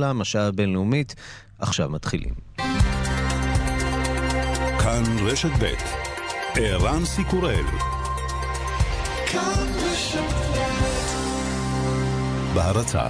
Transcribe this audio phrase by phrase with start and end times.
[0.00, 1.14] השעה הבינלאומית,
[1.58, 2.34] עכשיו מתחילים.
[4.78, 5.74] כאן רשת ב'
[6.54, 7.64] ערן סיקורל
[12.54, 13.06] בהרצה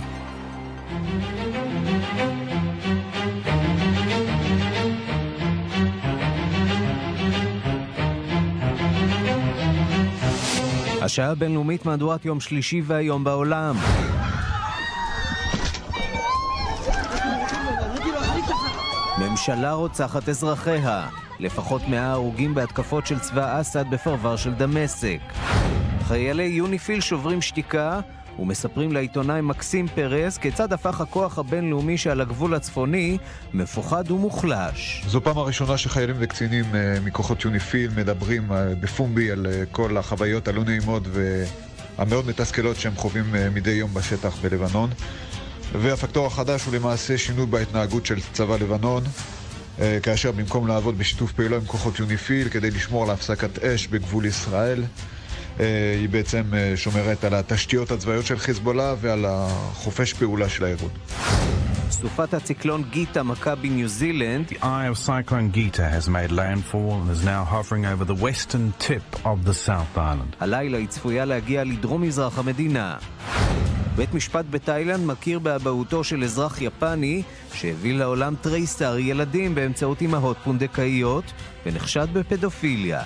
[11.02, 13.76] השעה הבינלאומית מהדורת יום שלישי והיום בעולם.
[19.48, 21.08] ממשלה רוצחת אזרחיה.
[21.40, 25.20] לפחות מאה הרוגים בהתקפות של צבא אסד בפרבר של דמשק.
[26.02, 28.00] חיילי יוניפיל שוברים שתיקה
[28.38, 33.18] ומספרים לעיתונאי מקסים פרס כיצד הפך הכוח הבינלאומי שעל הגבול הצפוני
[33.54, 35.04] מפוחד ומוחלש.
[35.06, 40.48] זו פעם הראשונה שחיילים וקצינים uh, מכוחות יוניפיל מדברים uh, בפומבי על uh, כל החוויות
[40.48, 41.02] הלא נעימות
[41.98, 44.90] והמאוד מתסכלות שהם חווים מדי יום בשטח בלבנון.
[45.72, 49.35] והפקטור החדש הוא למעשה שינוי בהתנהגות של צבא לבנון, אה,
[50.02, 54.82] כאשר במקום לעבוד בשיתוף פעולה עם כוחות יוניפיל כדי לשמור על הפסקת אש בגבול ישראל,
[55.60, 60.90] אה, היא בעצם אה, שומרת על התשתיות הצבאיות של חיזבאללה ועל החופש פעולה של הארגון.
[61.90, 64.46] סופת הציקלון גיטה מכה בניו זילנד.
[64.48, 68.72] The eye of cyclone Gita has made landfall and is now hovering over the western
[68.78, 70.36] tip of the South Island.
[70.40, 72.96] הלילה היא צפויה להגיע לדרום-מזרח המדינה.
[73.96, 81.24] בית משפט בתאילנד מכיר באבהותו של אזרח יפני שהביא לעולם טרייסר ילדים באמצעות אימהות פונדקאיות
[81.66, 83.02] ונחשד בפדופיליה.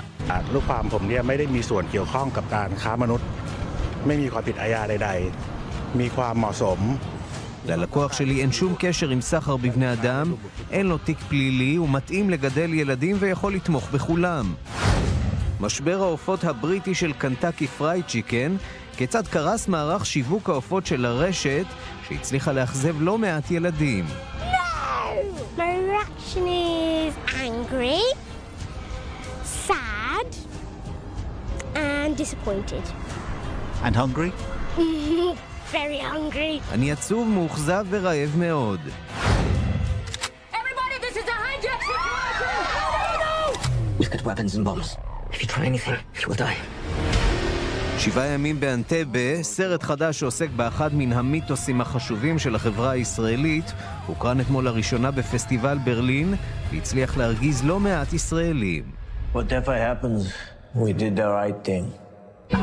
[7.66, 10.34] ללקוח שלי אין שום קשר עם סחר בבני אדם,
[10.70, 14.54] אין לו תיק פלילי, הוא מתאים לגדל ילדים ויכול לתמוך בכולם.
[15.60, 18.56] משבר העופות הבריטי של קנטקי פרייד צ'יקן
[19.00, 21.64] כיצד קרס מערך שיווק העופות של הרשת,
[22.08, 24.04] שהצליחה לאכזב לא מעט ילדים.
[25.56, 28.00] My reaction is angry,
[29.44, 30.28] sad,
[31.74, 32.84] and disappointed.
[33.82, 34.32] And hungry?
[35.72, 36.60] Very hungry.
[36.72, 38.80] אני עצוב, מאוכזב ורעב מאוד.
[40.52, 42.40] Everybody, this is a hijack situation!
[43.98, 44.96] We've got weapons and bombs.
[45.32, 46.79] If you try anything, you will die.
[48.00, 53.72] שבעה ימים באנטבה, סרט חדש שעוסק באחד מן המיתוסים החשובים של החברה הישראלית,
[54.06, 56.34] הוקרן אתמול לראשונה בפסטיבל ברלין,
[56.70, 58.82] והצליח להרגיז לא מעט ישראלים.
[59.34, 60.32] Whatever happens,
[60.76, 62.56] we did the right thing.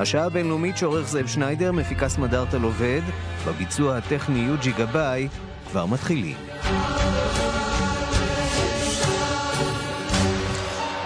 [0.00, 3.02] השעה הבינלאומית שעורך זאב שניידר, מפיקה סמדארטל עובד,
[3.46, 5.28] בביצוע הטכני יוג'י גבאי,
[5.70, 6.36] כבר מתחילים.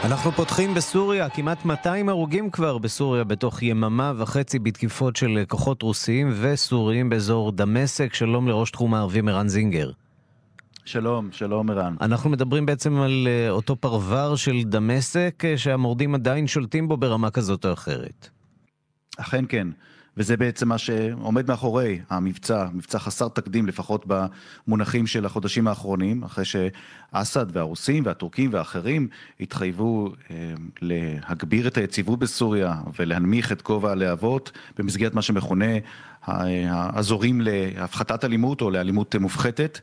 [0.06, 6.32] אנחנו פותחים בסוריה, כמעט 200 הרוגים כבר בסוריה בתוך יממה וחצי בתקיפות של כוחות רוסיים
[6.40, 8.14] וסוריים באזור דמשק.
[8.14, 9.90] שלום לראש תחום הערבים ערן זינגר.
[10.84, 11.94] שלום, שלום ערן.
[12.00, 17.30] אנחנו מדברים בעצם על uh, אותו פרבר של דמשק uh, שהמורדים עדיין שולטים בו ברמה
[17.30, 18.28] כזאת או אחרת.
[19.16, 19.68] אכן כן.
[20.16, 26.44] וזה בעצם מה שעומד מאחורי המבצע, מבצע חסר תקדים לפחות במונחים של החודשים האחרונים, אחרי
[26.44, 29.08] שאסד והרוסים והטורקים והאחרים
[29.40, 35.72] התחייבו אה, להגביר את היציבות בסוריה ולהנמיך את כובע הלהבות במסגרת מה שמכונה
[36.22, 39.80] האזורים להפחתת אלימות או לאלימות מופחתת.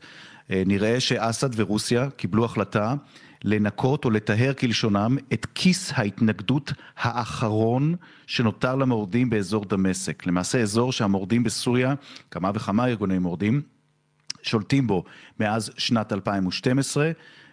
[0.50, 2.94] אה, נראה שאסד ורוסיה קיבלו החלטה
[3.44, 7.94] לנקות או לטהר כלשונם את כיס ההתנגדות האחרון
[8.26, 10.26] שנותר למורדים באזור דמשק.
[10.26, 11.94] למעשה אזור שהמורדים בסוריה,
[12.30, 13.62] כמה וכמה ארגוני מורדים,
[14.42, 15.04] שולטים בו
[15.40, 17.10] מאז שנת 2012,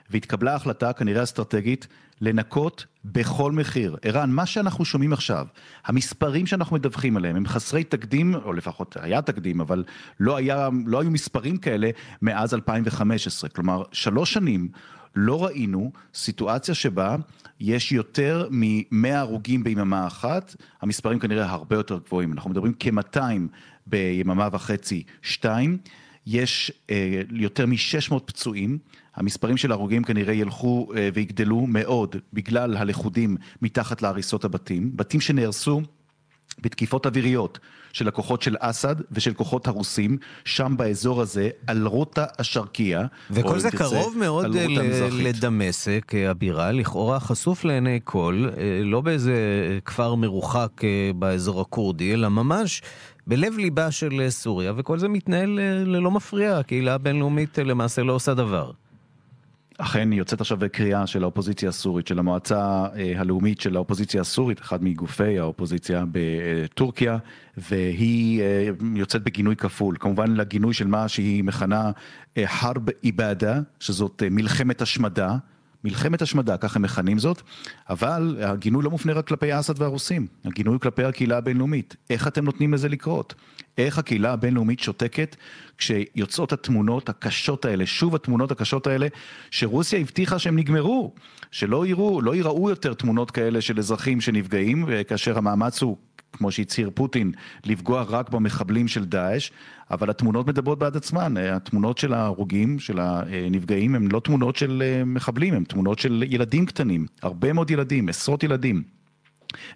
[0.10, 1.88] והתקבלה החלטה כנראה אסטרטגית
[2.22, 3.98] לנקות בכל מחיר.
[4.02, 5.46] ערן, מה שאנחנו שומעים עכשיו,
[5.86, 9.84] המספרים שאנחנו מדווחים עליהם הם חסרי תקדים, או לפחות היה תקדים, אבל
[10.20, 11.90] לא, היה, לא היו מספרים כאלה
[12.22, 13.50] מאז 2015.
[13.50, 14.70] כלומר, שלוש שנים
[15.16, 17.16] לא ראינו סיטואציה שבה
[17.60, 23.20] יש יותר מ-100 הרוגים ביממה אחת, המספרים כנראה הרבה יותר גבוהים, אנחנו מדברים כ-200
[23.88, 25.78] ביממה וחצי, שתיים,
[26.28, 28.78] יש אה, יותר מ-600 פצועים,
[29.16, 35.82] המספרים של ההרוגים כנראה ילכו אה, ויגדלו מאוד בגלל הלכודים מתחת להריסות הבתים, בתים שנהרסו
[36.62, 37.60] בתקיפות אוויריות
[37.94, 43.06] של הכוחות של אסד ושל כוחות הרוסים, שם באזור הזה, על רוטה השרקייה.
[43.32, 44.46] וכל זה תרצה, קרוב מאוד
[45.12, 49.34] לדמשק, הבירה, לכאורה חשוף לעיני כל, אה, לא באיזה
[49.86, 52.82] כפר מרוחק אה, באזור הכורדי, אלא ממש
[53.28, 58.34] בלב ליבה של סוריה, וכל זה מתנהל אה, ללא מפריע, הקהילה הבינלאומית למעשה לא עושה
[58.34, 58.72] דבר.
[59.82, 64.84] אכן יוצאת עכשיו קריאה של האופוזיציה הסורית, של המועצה אה, הלאומית של האופוזיציה הסורית, אחד
[64.84, 67.18] מגופי האופוזיציה בטורקיה,
[67.58, 71.92] והיא אה, יוצאת בגינוי כפול, כמובן לגינוי של מה שהיא מכנה
[72.46, 75.38] חרב איבאדה, שזאת מלחמת השמדה.
[75.84, 77.42] מלחמת השמדה, כך הם מכנים זאת,
[77.90, 81.96] אבל הגינוי לא מופנה רק כלפי אסד והרוסים, הגינוי כלפי הקהילה הבינלאומית.
[82.10, 83.34] איך אתם נותנים לזה לקרות?
[83.78, 85.36] איך הקהילה הבינלאומית שותקת
[85.78, 89.08] כשיוצאות התמונות הקשות האלה, שוב התמונות הקשות האלה,
[89.52, 91.14] שרוסיה הבטיחה שהם נגמרו,
[91.52, 95.98] שלא יראו, לא יראו יותר תמונות כאלה של אזרחים שנפגעים, כאשר המאמץ הוא
[96.34, 97.32] כמו שהצהיר פוטין,
[97.66, 99.52] לפגוע רק במחבלים של דאעש,
[99.92, 101.38] אבל התמונות מדברות בעד עצמן.
[101.38, 106.66] התמונות של ההרוגים, של הנפגעים, הן לא תמונות של אה, מחבלים, הן תמונות של ילדים
[106.66, 107.06] קטנים.
[107.22, 108.84] הרבה מאוד ילדים, עשרות ילדים.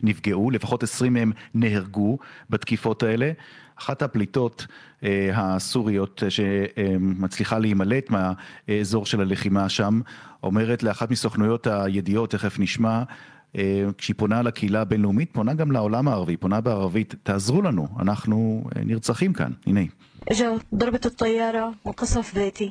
[0.01, 2.17] נפגעו, לפחות עשרים מהם נהרגו
[2.49, 3.31] בתקיפות האלה.
[3.78, 4.66] אחת הפליטות
[5.04, 10.00] אה, הסוריות אה, שמצליחה להימלט מהאזור של הלחימה שם,
[10.42, 13.02] אומרת לאחת מסוכנויות הידיעות, תכף נשמע,
[13.98, 19.50] כשהיא פונה לקהילה הבינלאומית, פונה גם לעולם הערבי, פונה בערבית, תעזרו לנו, אנחנו נרצחים כאן,
[19.66, 19.80] הנה.
[20.30, 22.70] اجا ضربت الطيارة وقصف بيتي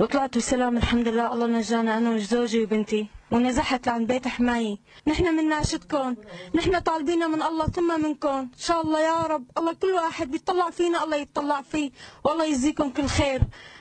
[0.00, 3.06] وطلعت بسلام الحمد لله الله نجانا أنا وزوجي وبنتي.
[3.32, 4.76] ونزحت لعند بيت حماية.
[5.06, 6.16] نحن من ناشدكم
[6.54, 10.70] نحن طالبين من الله ثم منكم إن شاء الله يا رب الله كل واحد بيطلع
[10.70, 11.90] فينا الله يطلع فيه.
[12.24, 13.40] والله يجزيكم كل خير.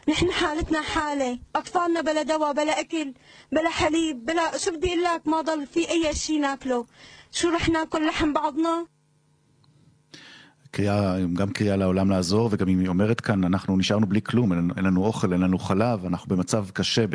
[0.10, 1.40] نحن حالتنا حالة.
[1.56, 3.14] أطفالنا بلا دواء بلا أكل
[3.52, 6.86] بلا حليب بلا شو بدي أقول لك؟ ما ضل في أي شيء ناكله.
[7.32, 8.88] شو رح ناكل؟ لحم بعضنا.
[10.76, 14.70] קריאה, גם קריאה לעולם לעזור, וגם אם היא אומרת כאן, אנחנו נשארנו בלי כלום, אין,
[14.78, 17.06] אין לנו אוכל, אין לנו חלב, אנחנו במצב קשה,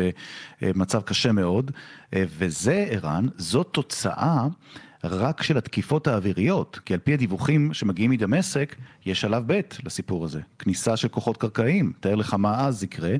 [0.62, 1.70] במצב קשה מאוד,
[2.14, 4.46] וזה, ערן, זאת תוצאה
[5.04, 8.76] רק של התקיפות האוויריות, כי על פי הדיווחים שמגיעים מדמשק,
[9.06, 13.14] יש שלב ב' לסיפור הזה, כניסה של כוחות קרקעיים, תאר לך מה אז יקרה.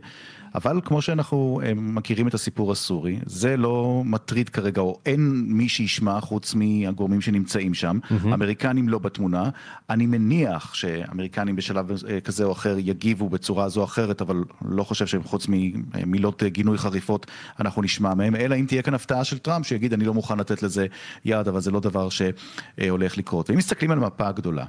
[0.54, 5.68] אבל כמו שאנחנו אה, מכירים את הסיפור הסורי, זה לא מטריד כרגע, או אין מי
[5.68, 7.98] שישמע חוץ מהגורמים שנמצאים שם.
[8.02, 8.34] Mm-hmm.
[8.34, 9.50] אמריקנים לא בתמונה.
[9.90, 14.84] אני מניח שאמריקנים בשלב אה, כזה או אחר יגיבו בצורה זו או אחרת, אבל לא
[14.84, 17.26] חושב שהם חוץ ממילות גינוי חריפות
[17.60, 20.62] אנחנו נשמע מהם, אלא אם תהיה כאן הפתעה של טראמפ שיגיד אני לא מוכן לתת
[20.62, 20.86] לזה
[21.24, 23.50] יד, אבל זה לא דבר שהולך לקרות.
[23.50, 24.64] ואם מסתכלים על המפה הגדולה,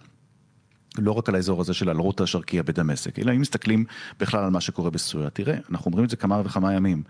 [0.98, 3.86] לא רק על האזור הזה של אלרוטה השרקייה בדמשק, אלא אם מסתכלים
[4.20, 5.30] בכלל על מה שקורה בסוריה.
[5.30, 7.04] תראה, אנחנו אומרים את זה כמה וכמה ימים.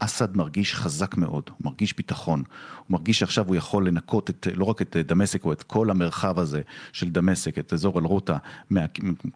[0.00, 2.42] אסד מרגיש חזק מאוד, הוא מרגיש ביטחון,
[2.78, 6.38] הוא מרגיש שעכשיו הוא יכול לנקות את, לא רק את דמשק, או את כל המרחב
[6.38, 6.62] הזה
[6.92, 8.36] של דמשק, את אזור אלרוטה,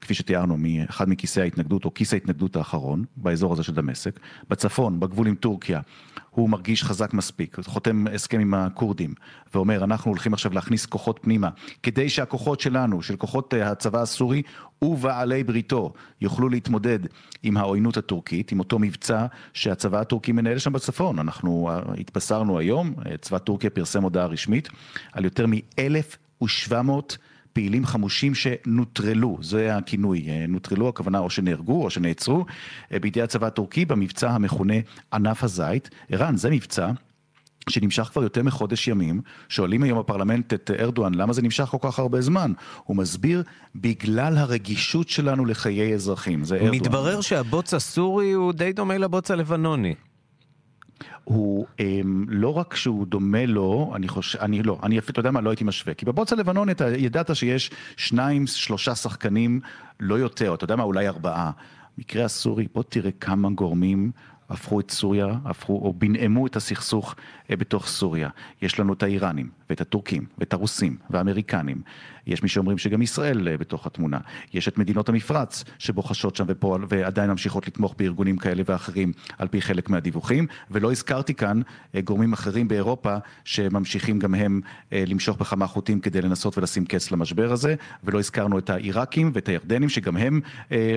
[0.00, 4.20] כפי שתיארנו, מאחד מכיסי ההתנגדות, או כיס ההתנגדות האחרון, באזור הזה של דמשק.
[4.50, 5.80] בצפון, בגבול עם טורקיה,
[6.34, 9.14] הוא מרגיש חזק מספיק, חותם הסכם עם הכורדים,
[9.54, 11.48] ואומר, אנחנו הולכים עכשיו להכניס כוחות פנימה,
[11.82, 14.42] כדי שהכוחות שלנו, של כוחות אה, הצבא הסורי
[14.82, 16.98] ובעלי בריתו, יוכלו להתמודד
[17.42, 21.18] עם העוינות הטורקית, עם אותו מבצע שהצבא הטורקי מנהל שם בצפון.
[21.18, 24.68] אנחנו אה, התבשרנו היום, אה, צבא טורקיה פרסם הודעה רשמית,
[25.12, 27.16] על יותר מ-1,700
[27.52, 32.44] פעילים חמושים שנוטרלו, זה הכינוי, אה, נוטרלו הכוונה או שנהרגו או שנעצרו
[32.92, 34.74] אה, בידי הצבא הטורקי במבצע המכונה
[35.12, 35.90] ענף הזית.
[36.10, 36.90] ערן, זה מבצע
[37.70, 41.98] שנמשך כבר יותר מחודש ימים, שואלים היום בפרלמנט את ארדואן למה זה נמשך כל כך
[41.98, 42.52] הרבה זמן.
[42.84, 43.42] הוא מסביר,
[43.74, 46.44] בגלל הרגישות שלנו לחיי אזרחים.
[46.44, 46.74] זה ארדואן.
[46.74, 49.94] מתברר שהבוץ הסורי הוא די דומה לבוץ הלבנוני.
[51.24, 55.30] הוא הם, לא רק שהוא דומה לו, אני חושב, אני לא, אני אפילו, אתה יודע
[55.30, 55.94] מה, לא הייתי משווה.
[55.94, 59.60] כי בבוץ הלבנון אתה ידעת שיש שניים, שלושה שחקנים,
[60.00, 61.50] לא יותר, אתה יודע מה, אולי ארבעה.
[61.98, 64.10] מקרה הסורי, בוא תראה כמה גורמים
[64.52, 67.14] הפכו את סוריה, הפכו או בנאמו את הסכסוך
[67.50, 68.28] אה, בתוך סוריה.
[68.62, 71.82] יש לנו את האיראנים, ואת הטורקים, ואת הרוסים, והאמריקנים.
[72.26, 74.18] יש מי שאומרים שגם ישראל אה, בתוך התמונה.
[74.54, 79.62] יש את מדינות המפרץ שבוחשות שם ופועל, ועדיין ממשיכות לתמוך בארגונים כאלה ואחרים על פי
[79.62, 80.46] חלק מהדיווחים.
[80.70, 81.60] ולא הזכרתי כאן
[81.94, 84.60] אה, גורמים אחרים באירופה שממשיכים גם הם
[84.92, 87.74] למשוך בכמה חוטים כדי לנסות ולשים קץ למשבר הזה.
[88.04, 90.40] ולא הזכרנו את העיראקים ואת הירדנים שגם הם,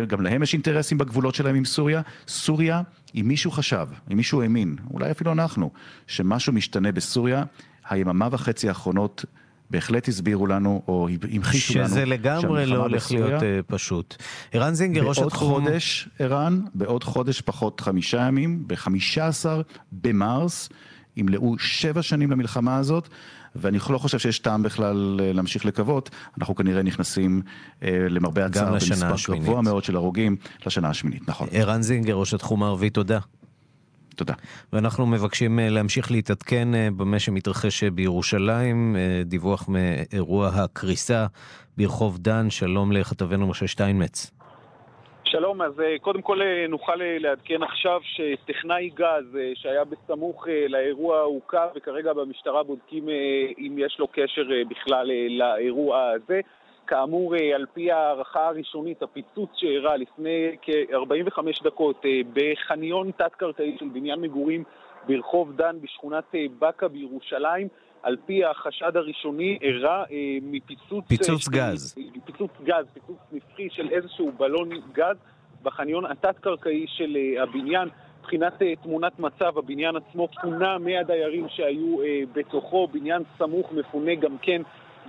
[0.08, 2.02] גם להם יש אינטרסים בגבולות שלהם עם סוריה.
[2.28, 2.82] סוריה
[3.16, 5.72] אם מישהו חשב, אם מישהו האמין, אולי אפילו אנחנו,
[6.08, 7.44] שמשהו משתנה בסוריה,
[7.90, 9.26] היממה וחצי האחרונות
[9.70, 14.16] בהחלט הסבירו לנו, או המחישו לנו, שזה לגמרי לא הולך להיות uh, פשוט.
[14.52, 15.50] ערן זינגר, ראש התחום...
[15.50, 19.46] בעוד חודש, ערן, בעוד חודש פחות חמישה ימים, ב-15
[19.92, 20.70] במרס,
[21.18, 23.10] ימלאו שבע שנים למלחמה הזאת,
[23.56, 27.42] ואני לא חושב שיש טעם בכלל אה, להמשיך לקוות, אנחנו כנראה נכנסים
[27.84, 30.36] אה, למרבה הצער במספר גבוה מאוד של הרוגים
[30.66, 31.48] לשנה השמינית, נכון.
[31.52, 33.20] ערן זינגר, ראש התחום הערבי, תודה.
[34.16, 34.34] תודה.
[34.74, 38.96] ואנחנו מבקשים אה, להמשיך להתעדכן במה שמתרחש בירושלים,
[39.26, 41.26] דיווח מאירוע הקריסה
[41.78, 44.32] ברחוב דן, שלום לכתבנו משה שטיינמץ.
[45.28, 51.20] שלום, אז אה, קודם כל אה, נוכל אה, לעדכן עכשיו שטכנאי גז שהיה בסמוך לאירוע
[51.20, 53.10] עוכב וכרגע במשטרה בודקים
[53.58, 56.40] אם יש לו קשר בכלל לאירוע הזה.
[56.88, 64.64] כאמור, על פי ההערכה הראשונית, הפיצוץ שאירע לפני כ-45 דקות בחניון תת-קרקעי של בניין מגורים
[65.08, 67.68] ברחוב דן בשכונת באקה בירושלים,
[68.06, 71.06] על פי החשד הראשוני, אירע אה, מפיצוץ...
[71.08, 71.96] פיצוץ גז.
[72.26, 75.16] פיצוץ גז, פיצוץ נפחי של איזשהו בלון גז
[75.64, 77.90] בחניון התת-קרקעי של אה, הבניין.
[78.20, 84.38] מבחינת אה, תמונת מצב, הבניין עצמו פונה מהדיירים שהיו אה, בתוכו, בניין סמוך מפונה גם
[84.42, 84.62] כן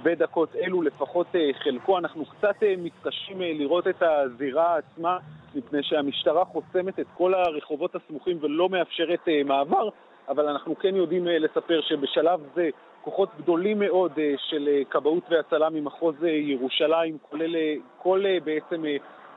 [0.02, 1.98] בדקות אלו, לפחות אה, חלקו.
[1.98, 5.18] אנחנו קצת אה, מתקשים אה, לראות את הזירה עצמה,
[5.54, 9.88] מפני שהמשטרה חוסמת את כל הרחובות הסמוכים ולא מאפשרת אה, מעבר.
[10.28, 12.68] אבל אנחנו כן יודעים אה, לספר שבשלב זה
[13.02, 17.54] כוחות גדולים מאוד אה, של אה, כבאות והצלה ממחוז ירושלים, כולל
[18.02, 18.82] כל בעצם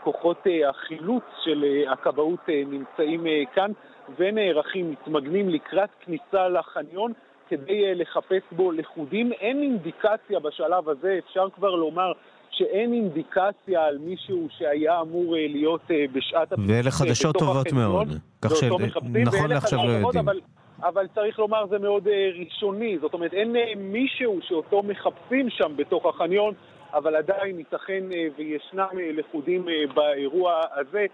[0.03, 3.71] כוחות החילוץ של הכבאות נמצאים כאן
[4.17, 7.13] ונערכים, מתמגנים לקראת כניסה לחניון
[7.49, 9.31] כדי לחפש בו לכודים.
[9.31, 12.11] אין אינדיקציה בשלב הזה, אפשר כבר לומר
[12.49, 15.81] שאין אינדיקציה על מישהו שהיה אמור להיות
[16.11, 16.53] בשעת.
[16.67, 18.07] ואלה חדשות טובות מאוד.
[18.41, 20.27] כך שנכון לעכשיו לא יודעים.
[20.27, 20.39] אבל
[20.83, 25.71] אבל צריך לומר זה מאוד uh, ראשוני, זאת אומרת אין uh, מישהו שאותו מחפשים שם
[25.75, 26.53] בתוך החניון,
[26.93, 31.05] אבל עדיין ייתכן uh, וישנם לכודים באירוע הזה.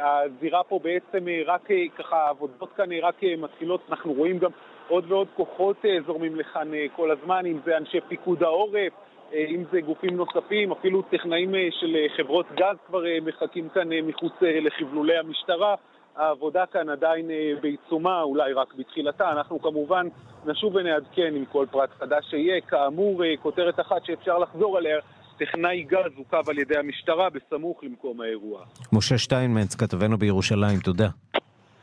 [0.00, 4.50] הזירה פה בעצם רק ככה, העבודות כאן רק מתחילות, אנחנו רואים גם
[4.88, 8.92] עוד ועוד כוחות זורמים לכאן כל הזמן, אם זה אנשי פיקוד העורף,
[9.32, 15.74] אם זה גופים נוספים, אפילו טכנאים של חברות גז כבר מחכים כאן מחוץ לחבלולי המשטרה.
[16.16, 19.32] העבודה כאן עדיין אה, בעיצומה, אולי רק בתחילתה.
[19.32, 20.06] אנחנו כמובן
[20.46, 22.60] נשוב ונעדכן עם כל פרט חדש שיהיה.
[22.60, 24.98] כאמור, אה, כותרת אחת שאפשר לחזור עליה,
[25.38, 28.64] טכנאי גז עוכב על ידי המשטרה בסמוך למקום האירוע.
[28.92, 31.08] משה שטיינמנץ, כתבנו בירושלים, תודה.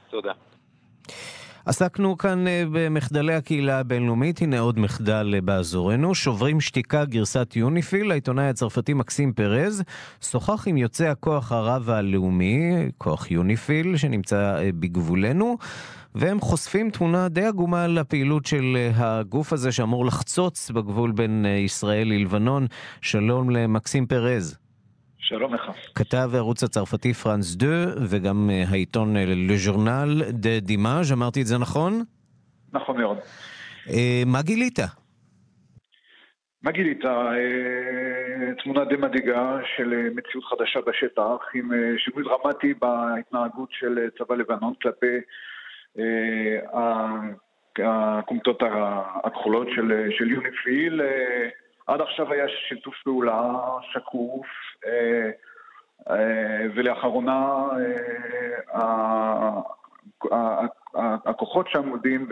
[0.10, 0.32] תודה.
[1.66, 6.16] עסקנו כאן אה, במחדלי הקהילה הבינלאומית, הנה עוד מחדל אה, באזורנו.
[6.16, 9.84] שוברים שתיקה גרסת יוניפיל, העיתונאי הצרפתי מקסים פרז,
[10.22, 15.58] שוחח עם יוצא הכוח הרב הלאומי, כוח יוניפיל, שנמצא אה, בגבולנו.
[16.16, 22.08] והם חושפים תמונה די עגומה על הפעילות של הגוף הזה שאמור לחצוץ בגבול בין ישראל
[22.08, 22.68] ללבנון.
[23.02, 24.61] שלום למקסים פרז.
[25.32, 25.72] שלום לך.
[25.96, 27.68] כתב הערוץ הצרפתי פרנס דו,
[28.10, 29.16] וגם אה, העיתון
[29.66, 32.04] Journal de Dimanche, אמרתי את זה נכון?
[32.74, 33.18] נכון מאוד.
[33.90, 34.80] אה, מה גילית?
[36.64, 37.06] מה גילית?
[37.06, 44.74] אה, תמונה די מדאיגה של מציאות חדשה בשטח, עם שינוי דרמטי בהתנהגות של צבא לבנון
[44.82, 45.18] כלפי
[47.84, 48.64] הכומתות
[49.24, 49.68] הכחולות
[50.18, 51.02] של יוניפיל.
[51.88, 53.54] עד עכשיו היה שיתוף פעולה
[53.94, 54.48] שקוף,
[56.76, 57.68] ולאחרונה
[58.74, 59.60] אה,
[61.26, 62.28] הכוחות שם עומדים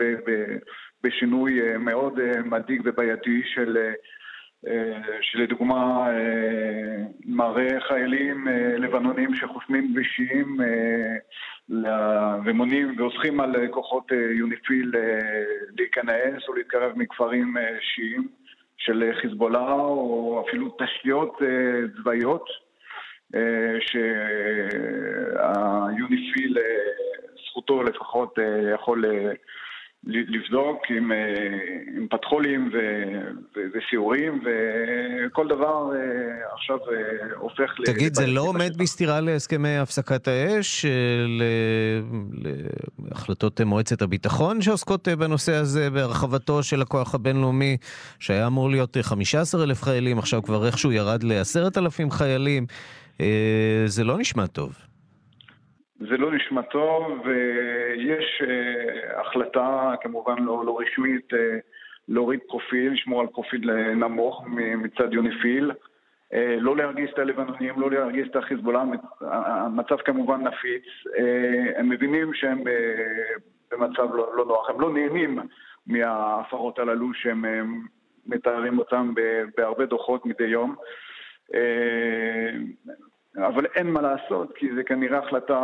[1.02, 3.92] בשינוי מאוד מדאיג ובעייתי של
[5.20, 6.08] שלדוגמה
[7.26, 10.56] מראה חיילים לבנונים שחוסמים כבישים
[12.44, 14.92] ומונים ואוסחים על כוחות יוניפיל
[15.78, 18.28] להיכנס או להתקרב מכפרים שיעים
[18.80, 21.48] של חיזבאללה, או אפילו תשתיות אה,
[21.96, 22.44] צבאיות,
[23.34, 23.76] אה,
[25.80, 26.64] שהיוניפיל, אה,
[27.50, 28.38] זכותו לפחות
[28.74, 29.04] יכול
[30.04, 31.12] לבדוק עם,
[31.96, 32.76] עם פטחולים ו,
[33.56, 35.90] ו, וסיורים, וכל דבר
[36.52, 36.78] עכשיו
[37.36, 37.84] הופך ל...
[37.84, 40.86] תגיד, זה לא עומד בסתירה להסכמי הפסקת האש,
[42.98, 47.76] להחלטות מועצת הביטחון שעוסקות בנושא הזה בהרחבתו של הכוח הבינלאומי,
[48.18, 52.66] שהיה אמור להיות 15 אלף חיילים, עכשיו כבר איכשהו ירד ל-10,000 חיילים.
[53.86, 54.89] זה לא נשמע טוב.
[56.00, 61.36] זה לא נשמע טוב, ויש uh, החלטה, כמובן לא, לא רשמית, uh,
[62.08, 64.44] להוריד פרופיל, לשמור על פרופיל נמוך
[64.76, 68.84] מצד יוניפיל, uh, לא להרגיז את הלבנונים, לא להרגיז את החיזבאללה,
[69.20, 70.84] המצב כמובן נפיץ.
[71.06, 73.40] Uh, הם מבינים שהם uh,
[73.70, 75.38] במצב לא, לא נוח, הם לא נהנים
[75.86, 77.88] מההפרות הללו שהם uh,
[78.26, 79.14] מתארים אותם
[79.56, 80.74] בהרבה דוחות מדי יום.
[83.36, 85.58] אבל אין מה לעשות, כי זה כנראה החלטה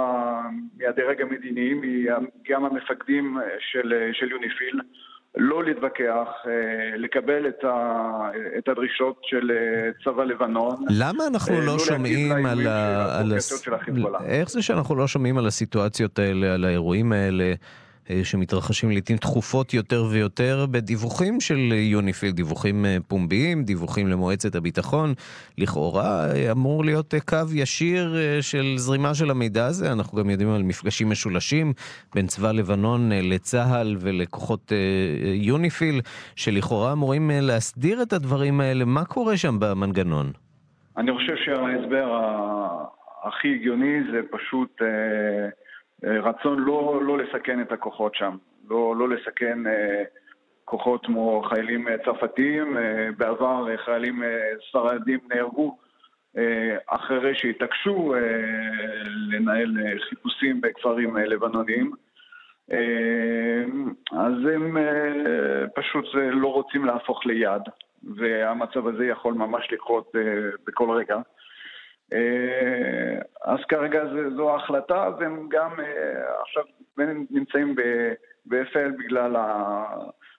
[0.77, 1.75] מהדרג המדיני,
[2.49, 4.81] גם המפקדים של, של יוניפיל,
[5.37, 10.77] לא להתווכח, אה, לקבל את, ה, את הדרישות של אה, צבא לבנון.
[10.91, 13.21] למה אנחנו אה, לא, לא שומעים על ה...
[13.21, 13.69] על הס...
[14.25, 17.53] איך זה שאנחנו לא שומעים על הסיטואציות האלה, על האירועים האלה?
[18.11, 25.15] אה, שמתרחשים לעיתים תכופות יותר ויותר בדיווחים של יוניפיל, דיווחים אה, פומביים, דיווחים למועצת הביטחון.
[25.59, 29.93] לכאורה אה, אמור להיות קו ישיר של זרימה של המידע הזה.
[29.93, 31.73] אנחנו גם יודעים על מפגשים משולשים
[32.15, 34.73] בין צבא לבנון לצה"ל ולכוחות
[35.35, 36.01] יוניפיל,
[36.37, 38.85] שלכאורה אמורים להסדיר את הדברים האלה.
[38.85, 40.33] מה קורה שם במנגנון?
[40.97, 42.21] אני חושב שההסבר
[43.25, 44.83] הכי הגיוני זה פשוט...
[44.83, 45.49] אה,
[46.05, 48.37] רצון לא, לא לסכן את הכוחות שם,
[48.71, 50.03] לא, לא לסכן אה,
[50.65, 52.77] כוחות כמו חיילים אה, צרפתיים,
[53.17, 54.23] בעבר חיילים
[54.69, 55.79] ספרדים נהרגו
[56.87, 58.15] אחרי שהתעקשו
[59.31, 59.77] לנהל
[60.09, 61.93] חיפושים בכפרים לבנוניים.
[64.13, 64.77] אז הם
[65.75, 67.63] פשוט לא רוצים להפוך ליד,
[68.17, 70.13] והמצב הזה יכול ממש לקרות
[70.67, 71.17] בכל רגע.
[72.13, 74.01] אה, אז כרגע
[74.37, 76.63] זו ההחלטה, והם גם אה, עכשיו
[77.31, 77.77] נמצאים
[78.47, 79.37] באפל בגלל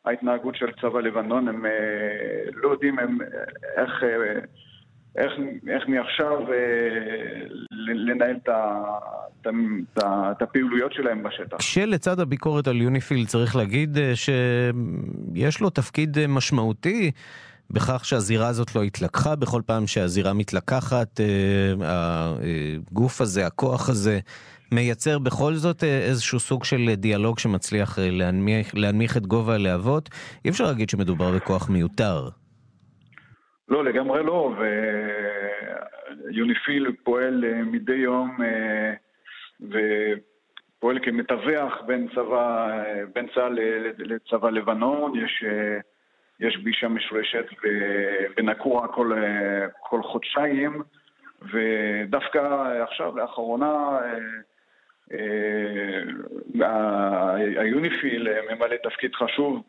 [0.05, 1.71] ההתנהגות של צבא לבנון, הם אה,
[2.53, 3.17] לא יודעים הם,
[3.77, 4.03] איך,
[5.15, 5.31] איך,
[5.67, 6.37] איך מעכשיו
[7.71, 8.83] לנהל את ה...
[10.31, 11.61] את הפעילויות שלהם בשטח.
[11.61, 17.11] שלצד הביקורת על יוניפיל צריך להגיד שיש לו תפקיד משמעותי
[17.71, 21.73] בכך שהזירה הזאת לא התלקחה בכל פעם שהזירה מתלקחת, אה,
[22.91, 24.19] הגוף הזה, הכוח הזה,
[24.71, 30.09] מייצר בכל זאת אה, איזשהו סוג של דיאלוג שמצליח אה, להנמיך, להנמיך את גובה הלהבות.
[30.45, 32.29] אי אפשר להגיד שמדובר בכוח מיותר.
[33.69, 34.55] לא, לגמרי לא,
[36.27, 38.37] ויוניפיל פועל מדי יום
[39.61, 42.67] ופועל כמתווך בין צבא,
[43.15, 43.59] בין צה"ל
[43.97, 45.43] לצבא לבנון, יש
[46.39, 47.45] יש פגישה משולשת
[48.37, 49.11] בנקורה כל,
[49.79, 50.81] כל חודשיים,
[51.41, 52.39] ודווקא
[52.83, 53.99] עכשיו, לאחרונה,
[55.13, 55.19] אה,
[57.35, 59.63] היוניפיל ממלא תפקיד חשוב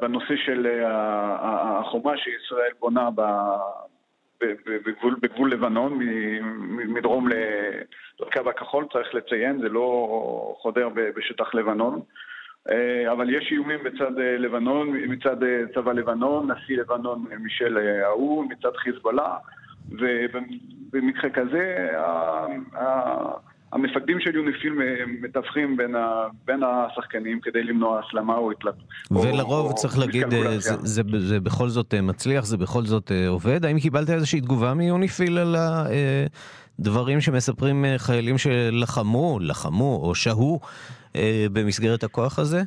[0.00, 3.08] בנושא של החומה שישראל בונה
[4.40, 5.98] בגבול, בגבול לבנון,
[6.70, 7.28] מדרום
[8.20, 12.00] לקו הכחול, צריך לציין, זה לא חודר בשטח לבנון.
[12.70, 18.48] אה, אבל יש איומים בצד אה, לבנון, מצד אה, צבא לבנון, נשיא לבנון מישל האו"ם,
[18.52, 19.34] מצד חיזבאללה,
[19.90, 21.88] ובמקרה כזה
[23.72, 24.72] המפקדים של יוניפיל
[25.22, 28.84] מתווכים בין, ה, בין השחקנים כדי למנוע הסלמה או התלבטות.
[29.10, 30.26] ולרוב או, צריך או להגיד,
[30.58, 33.64] זה, זה, זה בכל זאת מצליח, זה בכל זאת עובד.
[33.64, 35.56] האם קיבלת איזושהי תגובה מיוניפיל על
[36.78, 40.60] הדברים שמספרים חיילים שלחמו, לחמו או שהו
[41.52, 42.58] במסגרת הכוח הזה?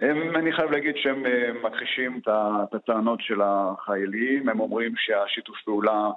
[0.00, 6.10] הם, אני חייב להגיד שהם אה, מכחישים את הטענות של החיילים, הם אומרים שהשיתוף פעולה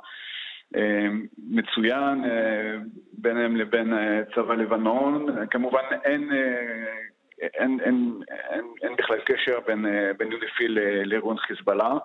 [0.76, 1.08] אה,
[1.50, 2.24] מצוין
[3.14, 3.94] ביניהם לבין
[4.36, 5.48] צבא לבנון.
[5.50, 6.30] כמובן אין,
[7.42, 7.80] אין, אין,
[8.50, 9.86] אין, אין בכלל קשר בין,
[10.18, 11.98] בין יוניפיל לארגון חיזבאללה.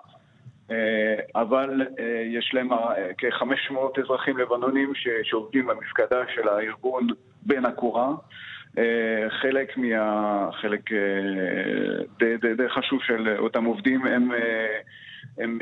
[1.35, 1.87] אבל
[2.25, 2.69] יש להם
[3.17, 7.07] כ-500 אזרחים לבנונים שעובדים במפקדה של הארגון
[7.41, 8.13] בין הקורה.
[8.77, 10.49] אה, חלק מה...
[10.61, 10.97] חלק אה,
[12.19, 14.77] די, די, די חשוב של אותם עובדים הם, אה,
[15.37, 15.59] הם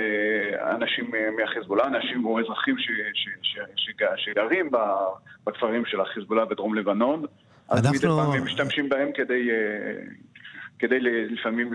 [0.76, 3.92] אנשים מהחיזבאללה, אנשים או אזרחים ש, ש, ש, ש,
[4.26, 4.70] שגרים
[5.46, 7.26] בכפרים של החיזבאללה בדרום לבנון.
[7.70, 7.98] אז אנחנו...
[7.98, 9.50] מדי פעם הם משתמשים בהם כדי,
[10.80, 11.74] כדי לפעמים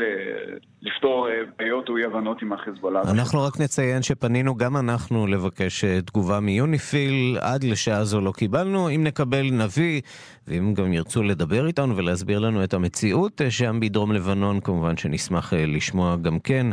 [0.82, 3.02] לפתור אה, בעיות או אי הבנות עם החיזבאללה.
[3.10, 8.90] אנחנו רק נציין שפנינו גם אנחנו לבקש אה, תגובה מיוניפיל, עד לשעה זו לא קיבלנו,
[8.90, 10.00] אם נקבל נביא,
[10.48, 15.52] ואם גם ירצו לדבר איתנו ולהסביר לנו את המציאות אה, שם בדרום לבנון, כמובן שנשמח
[15.56, 16.66] לשמוע גם כן.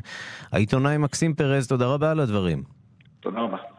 [0.52, 2.64] העיתונאי מקסים פרז, תודה רבה על הדברים.
[3.20, 3.77] תודה רבה.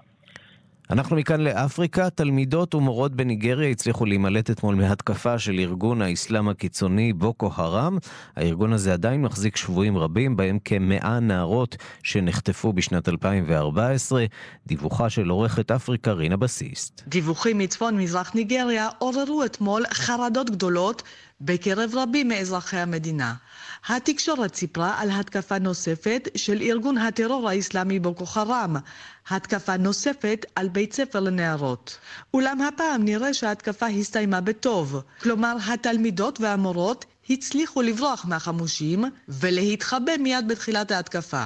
[0.90, 7.50] אנחנו מכאן לאפריקה, תלמידות ומורות בניגריה הצליחו להימלט אתמול מהתקפה של ארגון האסלאם הקיצוני בוקו
[7.54, 7.98] הרם.
[8.36, 14.24] הארגון הזה עדיין מחזיק שבויים רבים, בהם כמאה נערות שנחטפו בשנת 2014.
[14.66, 17.02] דיווחה של עורכת אפריקה רינה בסיסט.
[17.08, 21.02] דיווחים מצפון מזרח ניגריה עוררו אתמול חרדות גדולות
[21.40, 23.34] בקרב רבים מאזרחי המדינה.
[23.88, 28.76] התקשורת סיפרה על התקפה נוספת של ארגון הטרור האסלאמי בוקו חראם,
[29.28, 31.98] התקפה נוספת על בית ספר לנערות.
[32.34, 40.90] אולם הפעם נראה שההתקפה הסתיימה בטוב, כלומר התלמידות והמורות הצליחו לברוח מהחמושים ולהתחבא מיד בתחילת
[40.90, 41.44] ההתקפה.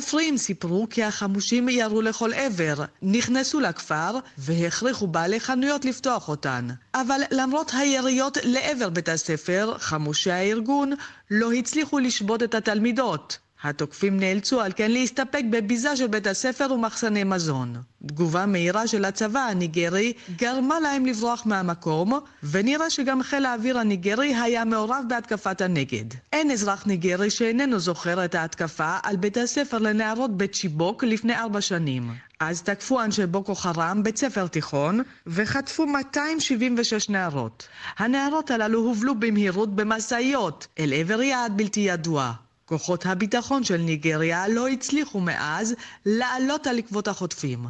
[0.00, 6.68] כפריים סיפרו כי החמושים ירו לכל עבר, נכנסו לכפר והכריחו בעלי חנויות לפתוח אותן.
[6.94, 10.92] אבל למרות היריות לעבר בית הספר, חמושי הארגון
[11.30, 13.38] לא הצליחו לשבות את התלמידות.
[13.64, 17.76] התוקפים נאלצו על כן להסתפק בביזה של בית הספר ומחסני מזון.
[18.06, 24.64] תגובה מהירה של הצבא הניגרי גרמה להם לברוח מהמקום, ונראה שגם חיל האוויר הניגרי היה
[24.64, 26.04] מעורב בהתקפת הנגד.
[26.32, 32.10] אין אזרח ניגרי שאיננו זוכר את ההתקפה על בית הספר לנערות בצ'יבוק לפני ארבע שנים.
[32.40, 37.68] אז תקפו אנשי בוקו חרם בית ספר תיכון וחטפו 276 נערות.
[37.98, 42.32] הנערות הללו הובלו במהירות במשאיות אל עבר יעד בלתי ידוע.
[42.66, 45.74] כוחות הביטחון של ניגריה לא הצליחו מאז
[46.06, 47.64] לעלות על עקבות החוטפים.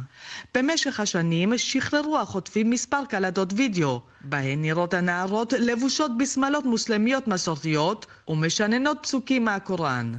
[0.53, 8.97] במשך השנים שחררו החוטפים מספר קלטות וידאו, בהן נראות הנערות לבושות בשמלות מוסלמיות מסורתיות ומשננות
[9.01, 10.13] פסוקים מהקוראן.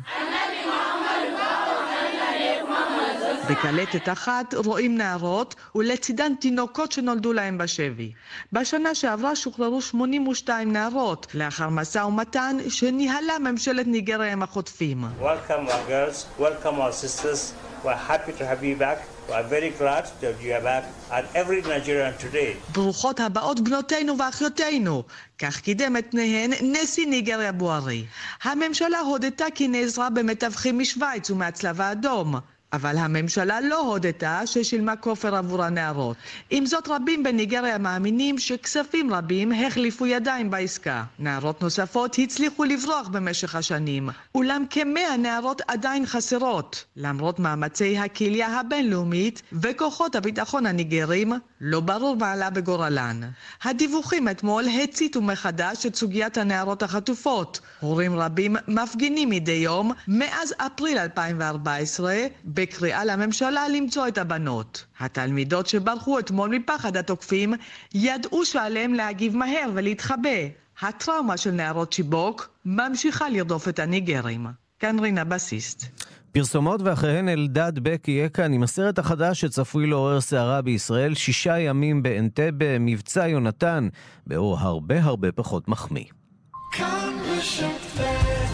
[3.51, 8.13] בקלטת אחת רואים נערות ולצידן תינוקות שנולדו להם בשבי.
[8.53, 15.05] בשנה שעברה שוחררו 82 נערות לאחר משא ומתן שניהלה ממשלת ניגריה עם החוטפים.
[15.21, 17.53] Welcome our girls, welcome our sisters.
[17.85, 18.99] We're happy to have you back.
[19.29, 22.73] We're very glad that you are back and every Nigerian today.
[22.73, 25.03] ברוכות הבאות בנותינו ואחיותינו,
[25.39, 28.05] כך קידם את פניהן נשיא ניגריה בוארי.
[28.43, 32.35] הממשלה הודתה כי נעזרה במתווכים משוויץ ומהצלב האדום.
[32.73, 36.17] אבל הממשלה לא הודתה ששילמה כופר עבור הנערות.
[36.51, 41.05] עם זאת, רבים בניגריה מאמינים שכספים רבים החליפו ידיים בעסקה.
[41.19, 46.85] נערות נוספות הצליחו לברוח במשך השנים, אולם כמאה נערות עדיין חסרות.
[46.97, 53.21] למרות מאמצי הקהילה הבינלאומית וכוחות הביטחון הניגרים, לא ברור מה עלה בגורלן.
[53.63, 57.61] הדיווחים אתמול הציתו מחדש את סוגיית הנערות החטופות.
[57.81, 62.15] הורים רבים מפגינים מדי יום מאז אפריל 2014
[62.57, 64.85] בקריאה לממשלה למצוא את הבנות.
[65.01, 67.55] התלמידות שברחו אתמול מפחד התוקפים
[67.95, 70.39] ידעו שעליהם להגיב מהר ולהתחבא.
[70.81, 74.47] הטראומה של נערות שיבוק ממשיכה לרדוף את הניגרים.
[74.79, 75.85] כאן רינה בסיסט.
[76.33, 82.03] פרסומות ואחריהן אלדד בק יהיה כאן עם הסרט החדש שצפוי לעורר סערה בישראל, שישה ימים
[82.03, 83.89] באנטבה, מבצע יונתן,
[84.27, 86.05] באור הרבה הרבה פחות מחמיא.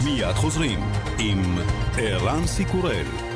[0.03, 0.79] מיד חוזרים
[1.19, 1.57] עם
[1.97, 3.32] ערן סיקורל.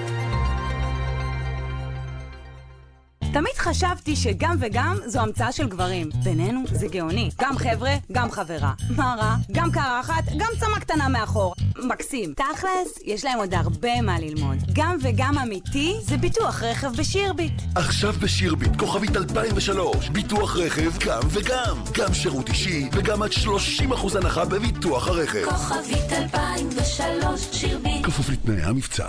[3.33, 6.09] תמיד חשבתי שגם וגם זו המצאה של גברים.
[6.23, 7.29] בינינו זה גאוני.
[7.41, 8.73] גם חבר'ה, גם חברה.
[8.95, 9.35] מה רע?
[9.51, 11.53] גם קרחת, גם צמה קטנה מאחור.
[11.77, 12.33] מקסים.
[12.33, 14.57] תכלס, יש להם עוד הרבה מה ללמוד.
[14.73, 17.61] גם וגם אמיתי זה ביטוח רכב בשירביט.
[17.75, 21.77] עכשיו בשירביט, כוכבית 2003, ביטוח רכב גם וגם.
[21.93, 25.45] גם שירות אישי וגם עד 30% הנחה בביטוח הרכב.
[25.49, 28.05] כוכבית 2003, שירביט.
[28.05, 29.07] כפוף לתנאי המבצע.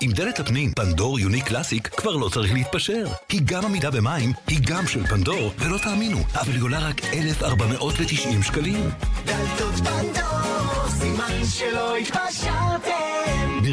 [0.00, 3.04] עם דלת הפנים פנדור יוני קלאסיק כבר לא צריך להתפשר.
[3.28, 8.42] היא גם עמידה במים, היא גם של פנדור, ולא תאמינו, אבל היא עולה רק 1,490
[8.42, 8.90] שקלים.
[9.24, 13.05] דלתות פנדור, סימן שלא התפשרתם.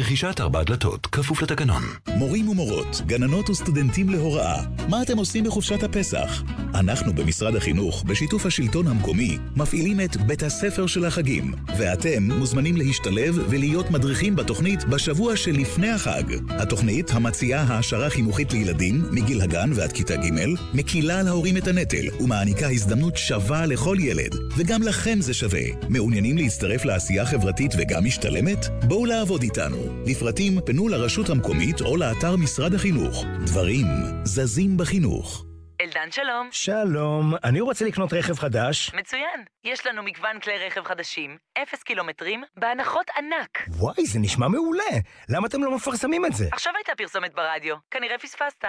[0.04, 1.82] ברכישת ארבע דלתות, כפוף לתקנון.
[2.16, 6.42] מורים ומורות, גננות וסטודנטים להוראה, מה אתם עושים בחופשת הפסח?
[6.74, 13.38] אנחנו במשרד החינוך, בשיתוף השלטון המקומי, מפעילים את בית הספר של החגים, ואתם מוזמנים להשתלב
[13.48, 16.22] ולהיות מדריכים בתוכנית בשבוע שלפני החג.
[16.48, 22.06] התוכנית, המציעה העשרה חינוכית לילדים מגיל הגן ועד כיתה ג', מקילה על ההורים את הנטל
[22.20, 25.64] ומעניקה הזדמנות שווה לכל ילד, וגם לכם זה שווה.
[25.88, 28.66] מעוניינים להצטרף לעשייה חברתית וגם משתלמת?
[28.82, 29.93] בואו לעבוד איתנו.
[30.06, 33.24] לפרטים פנו לרשות המקומית או לאתר משרד החינוך.
[33.46, 33.86] דברים
[34.24, 35.53] זזים בחינוך.
[35.84, 36.48] אלדן שלום.
[36.50, 38.94] שלום, אני רוצה לקנות רכב חדש.
[38.94, 39.44] מצוין.
[39.64, 43.68] יש לנו מגוון כלי רכב חדשים, אפס קילומטרים, בהנחות ענק.
[43.68, 44.82] וואי, זה נשמע מעולה.
[45.28, 46.48] למה אתם לא מפרסמים את זה?
[46.52, 48.64] עכשיו הייתה פרסומת ברדיו, כנראה פספסת.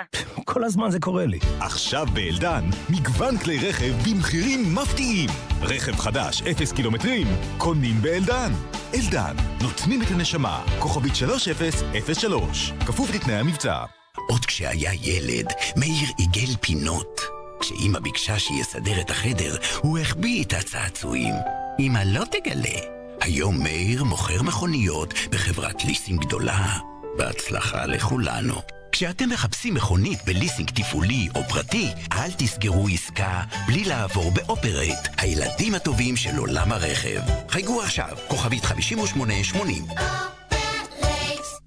[0.45, 1.39] כל הזמן זה קורה לי.
[1.61, 5.29] עכשיו באלדן, מגוון כלי רכב במחירים מפתיעים.
[5.61, 8.51] רכב חדש, אפס קילומטרים, קונים באלדן.
[8.93, 14.04] אלדן, נותנים את הנשמה, כוכבית 3003, כפוף לתנאי המבצע.
[14.27, 17.21] עוד כשהיה ילד, מאיר עיגל פינות.
[17.59, 21.35] כשאימא ביקשה שיסדר את החדר, הוא החביא את הצעצועים.
[21.79, 22.79] אמא לא תגלה.
[23.21, 26.77] היום מאיר מוכר מכוניות בחברת ליסינג גדולה.
[27.17, 28.61] בהצלחה לכולנו.
[28.91, 36.15] כשאתם מחפשים מכונית בליסינג תפעולי או פרטי, אל תסגרו עסקה בלי לעבור באופרייט, הילדים הטובים
[36.15, 37.21] של עולם הרכב.
[37.49, 39.85] חייגו עכשיו, כוכבית 5880.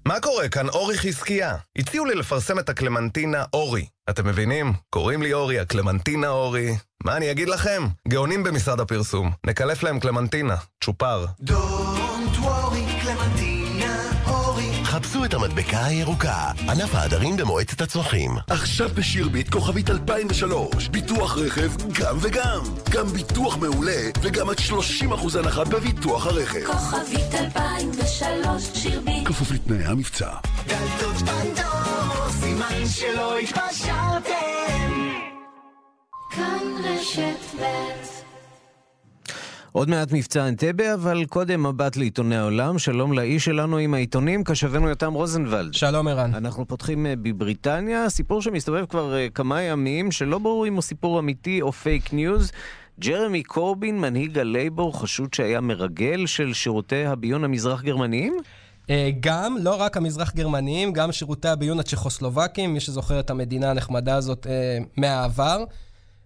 [0.09, 1.55] מה קורה כאן אורי חזקיה?
[1.77, 3.85] הציעו לי לפרסם את הקלמנטינה אורי.
[4.09, 4.73] אתם מבינים?
[4.89, 6.75] קוראים לי אורי, הקלמנטינה אורי.
[7.03, 7.87] מה אני אגיד לכם?
[8.07, 9.31] גאונים במשרד הפרסום.
[9.45, 11.25] נקלף להם קלמנטינה, צ'ופר.
[11.45, 13.58] Don't worry, קלמנטינה.
[14.99, 18.31] חפשו את המדבקה הירוקה, ענף העדרים במועצת הצמחים.
[18.47, 22.59] עכשיו בשירביט כוכבית 2003, ביטוח רכב גם וגם.
[22.89, 26.65] גם ביטוח מעולה וגם עד 30% הנחה בביטוח הרכב.
[26.65, 29.27] כוכבית 2003, שירביט.
[29.27, 30.29] כפוף לתנאי המבצע.
[30.67, 35.09] דלתות פנדור, סימן שלא התפשרתם.
[36.31, 38.18] כאן רשת ב'
[39.71, 42.79] עוד מעט מבצע אנטבה, אבל קודם מבט לעיתוני העולם.
[42.79, 45.73] שלום לאיש שלנו עם העיתונים, קשבנו יותם רוזנבלד.
[45.73, 46.35] שלום ערן.
[46.35, 51.19] אנחנו פותחים אה, בבריטניה, סיפור שמסתובב כבר אה, כמה ימים, שלא ברור אם הוא סיפור
[51.19, 52.51] אמיתי או fake news.
[52.99, 58.37] ג'רמי קורבין, מנהיג הלייבור, חשוד שהיה מרגל של שירותי הביון המזרח גרמניים?
[58.89, 64.15] אה, גם, לא רק המזרח גרמניים, גם שירותי הביון הצ'כוסלובקים, מי שזוכר את המדינה הנחמדה
[64.15, 64.47] הזאת
[64.97, 65.63] מהעבר.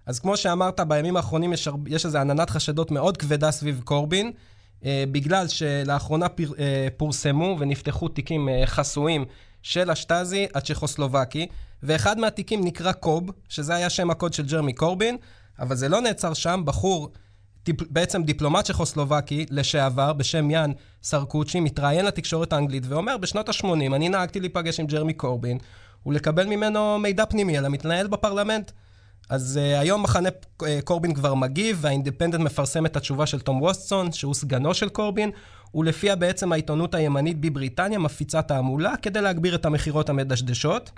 [0.06, 4.32] אז כמו שאמרת, בימים האחרונים יש, יש איזו עננת חשדות מאוד כבדה סביב קורבין,
[4.86, 9.26] אה, בגלל שלאחרונה פר, אה, פורסמו ונפתחו תיקים אה, חסויים
[9.62, 11.48] של השטאזי הצ'כוסלובקי,
[11.84, 15.18] ואחד מהתיקים נקרא קוב, שזה היה שם הקוד של ג'רמי קורבין,
[15.60, 17.10] אבל זה לא נעצר שם, בחור,
[17.64, 20.72] טיפ, בעצם דיפלומט צ'כוסלובקי לשעבר, בשם יאן
[21.04, 25.58] סרקוצ'י, מתראיין לתקשורת האנגלית ואומר, בשנות ה-80 אני נהגתי להיפגש עם ג'רמי קורבין
[26.06, 28.72] ולקבל ממנו מידע פנימי על המתנהל בפרלמנט.
[29.30, 34.12] אז אה, היום מחנה אה, קורבין כבר מגיב, והאינדיפנדנט מפרסם את התשובה של תום ווטסון,
[34.12, 35.32] שהוא סגנו של קורבין,
[35.76, 40.92] ולפיה בעצם העיתונות הימנית בבריטניה מפיצה תעמולה כדי להגביר את המכירות המדשדשות.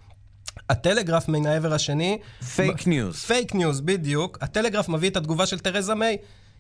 [0.70, 2.18] הטלגרף מן העבר השני...
[2.56, 3.16] Fake news.
[3.16, 4.38] Fake news, בדיוק.
[4.42, 6.18] הטלגרף מביא את התגובה של תרזה מיי.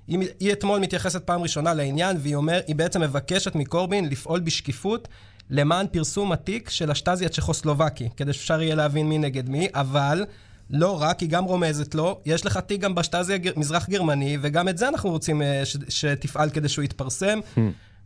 [0.07, 5.07] היא, היא אתמול מתייחסת פעם ראשונה לעניין, והיא אומר, היא בעצם מבקשת מקורבין לפעול בשקיפות
[5.49, 10.25] למען פרסום התיק של השטאזי הצ'כוסלובקי, כדי שאפשר יהיה להבין מי נגד מי, אבל
[10.69, 14.77] לא רק, היא גם רומזת לו, יש לך תיק גם בשטאזי המזרח גרמני, וגם את
[14.77, 17.39] זה אנחנו רוצים uh, ש- שתפעל כדי שהוא יתפרסם.
[17.55, 17.59] Hmm.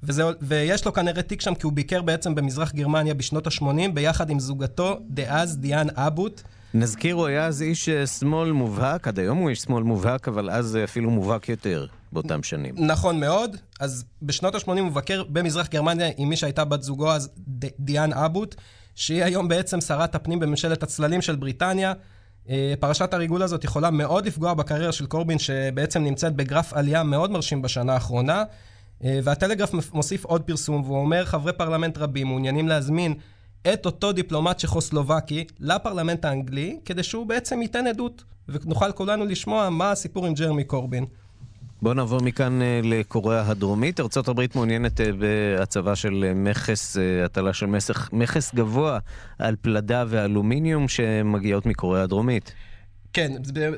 [0.03, 4.29] וזה, ויש לו כנראה תיק שם, כי הוא ביקר בעצם במזרח גרמניה בשנות ה-80, ביחד
[4.29, 6.41] עם זוגתו דאז דיאן אבוט.
[6.73, 10.49] נזכיר, הוא היה אז איש אה, שמאל מובהק, עד היום הוא איש שמאל מובהק, אבל
[10.49, 12.75] אז אפילו מובהק יותר באותם שנים.
[12.77, 13.55] נכון מאוד.
[13.79, 17.29] אז בשנות ה-80 הוא מבקר במזרח גרמניה עם מי שהייתה בת זוגו אז,
[17.79, 18.55] דיאן אבוט,
[18.95, 21.93] שהיא היום בעצם שרת הפנים בממשלת הצללים של בריטניה.
[22.49, 27.31] אה, פרשת הריגול הזאת יכולה מאוד לפגוע בקריירה של קורבין, שבעצם נמצאת בגרף עלייה מאוד
[27.31, 28.43] מרשים בשנה האחרונה.
[29.03, 33.13] אה, והטלגרף מוסיף עוד פרסום, והוא אומר, חברי פרלמנט רבים מעוניינים להזמין
[33.73, 39.91] את אותו דיפלומט צ'כוסלובקי לפרלמנט האנגלי, כדי שהוא בעצם ייתן עדות, ונוכל כולנו לשמוע מה
[39.91, 41.05] הסיפור עם ג'רמי קורבין.
[41.81, 43.99] בואו נעבור מכאן אה, לקוריאה הדרומית.
[43.99, 48.99] ארה"ב מעוניינת אה, בהצבה של אה, מכס, הטלה של מכס, מכס גבוה
[49.39, 52.53] על פלדה ואלומיניום שמגיעות מקוריאה הדרומית.
[53.13, 53.31] כן,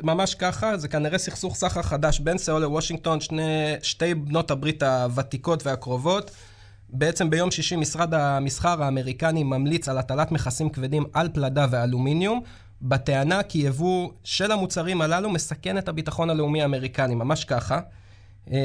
[0.04, 5.66] ממש ככה, זה כנראה סכסוך סחר חדש בין סאול לוושינגטון, שני, שתי בנות הברית הוותיקות
[5.66, 6.32] והקרובות.
[6.90, 12.42] בעצם ביום שישי משרד המסחר האמריקני ממליץ על הטלת מכסים כבדים על פלדה ואלומיניום,
[12.82, 17.80] בטענה כי יבוא של המוצרים הללו מסכן את הביטחון הלאומי האמריקני, ממש ככה.
[18.48, 18.56] אמ,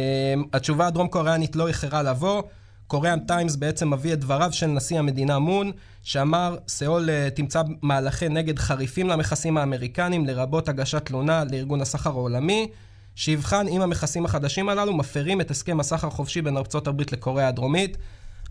[0.52, 2.42] התשובה הדרום קוריאנית לא איחרה לבוא.
[2.86, 8.28] קוריאן טיימס בעצם מביא את דבריו של נשיא המדינה מון, שאמר, סיאול אה, תמצה מהלכי
[8.28, 12.68] נגד חריפים למכסים האמריקנים, לרבות הגשת תלונה לארגון הסחר העולמי,
[13.14, 17.96] שיבחן אם המכסים החדשים הללו מפרים את הסכם הסחר החופשי בין ארצות הברית לקוריאה הדרומית.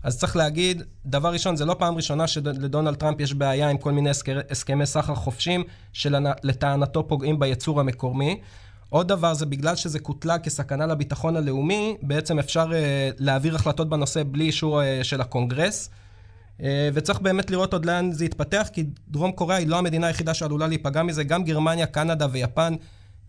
[0.02, 3.92] אז צריך להגיד, דבר ראשון, זה לא פעם ראשונה שלדונלד טראמפ יש בעיה עם כל
[3.92, 4.10] מיני
[4.50, 8.40] הסכמי סחר חופשיים, שלטענתו פוגעים ביצור המקומי.
[8.90, 12.72] עוד דבר זה בגלל שזה קוטלג כסכנה לביטחון הלאומי, בעצם אפשר אה,
[13.18, 15.90] להעביר החלטות בנושא בלי אישור אה, של הקונגרס.
[16.58, 16.62] אה,
[16.94, 20.66] וצריך באמת לראות עוד לאן זה יתפתח, כי דרום קוריאה היא לא המדינה היחידה שעלולה
[20.66, 22.74] להיפגע מזה, גם גרמניה, קנדה ויפן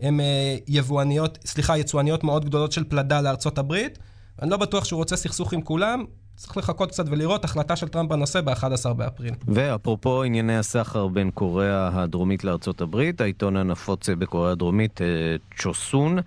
[0.00, 3.98] הם אה, יבואניות, סליחה, יצואניות מאוד גדולות של פלדה לארצות הברית.
[4.42, 6.04] אני לא בטוח שהוא רוצה סכסוך עם כולם,
[6.38, 9.34] צריך לחכות קצת ולראות החלטה של טראמפ בנושא ב-11 באפריל.
[9.48, 15.06] ואפרופו ענייני הסחר בין קוריאה הדרומית לארצות הברית, העיתון הנפוץ בקוריאה הדרומית, אה,
[15.58, 16.18] צ'וסון,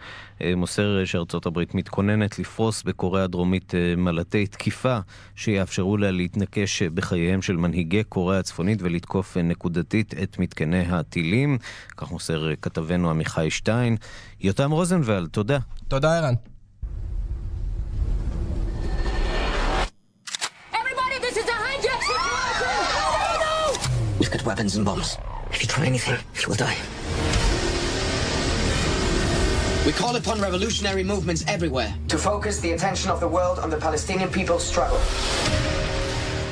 [0.41, 4.97] אה, מוסר שארצות הברית מתכוננת לפרוס בקוריאה הדרומית אה, מלטי תקיפה
[5.35, 11.57] שיאפשרו לה להתנקש בחייהם של מנהיגי קוריאה הצפונית ולתקוף נקודתית את מתקני הטילים.
[11.97, 13.97] כך מוסר כתבנו עמיחי שטיין.
[14.41, 15.57] יותם רוזנבלד, תודה.
[15.87, 16.33] תודה, ערן.
[24.41, 25.09] Got weapons and bombs.
[25.53, 26.77] If you try anything, you will die.
[29.85, 33.77] We call upon revolutionary movements everywhere to focus the attention of the world on the
[33.77, 34.99] Palestinian people's struggle.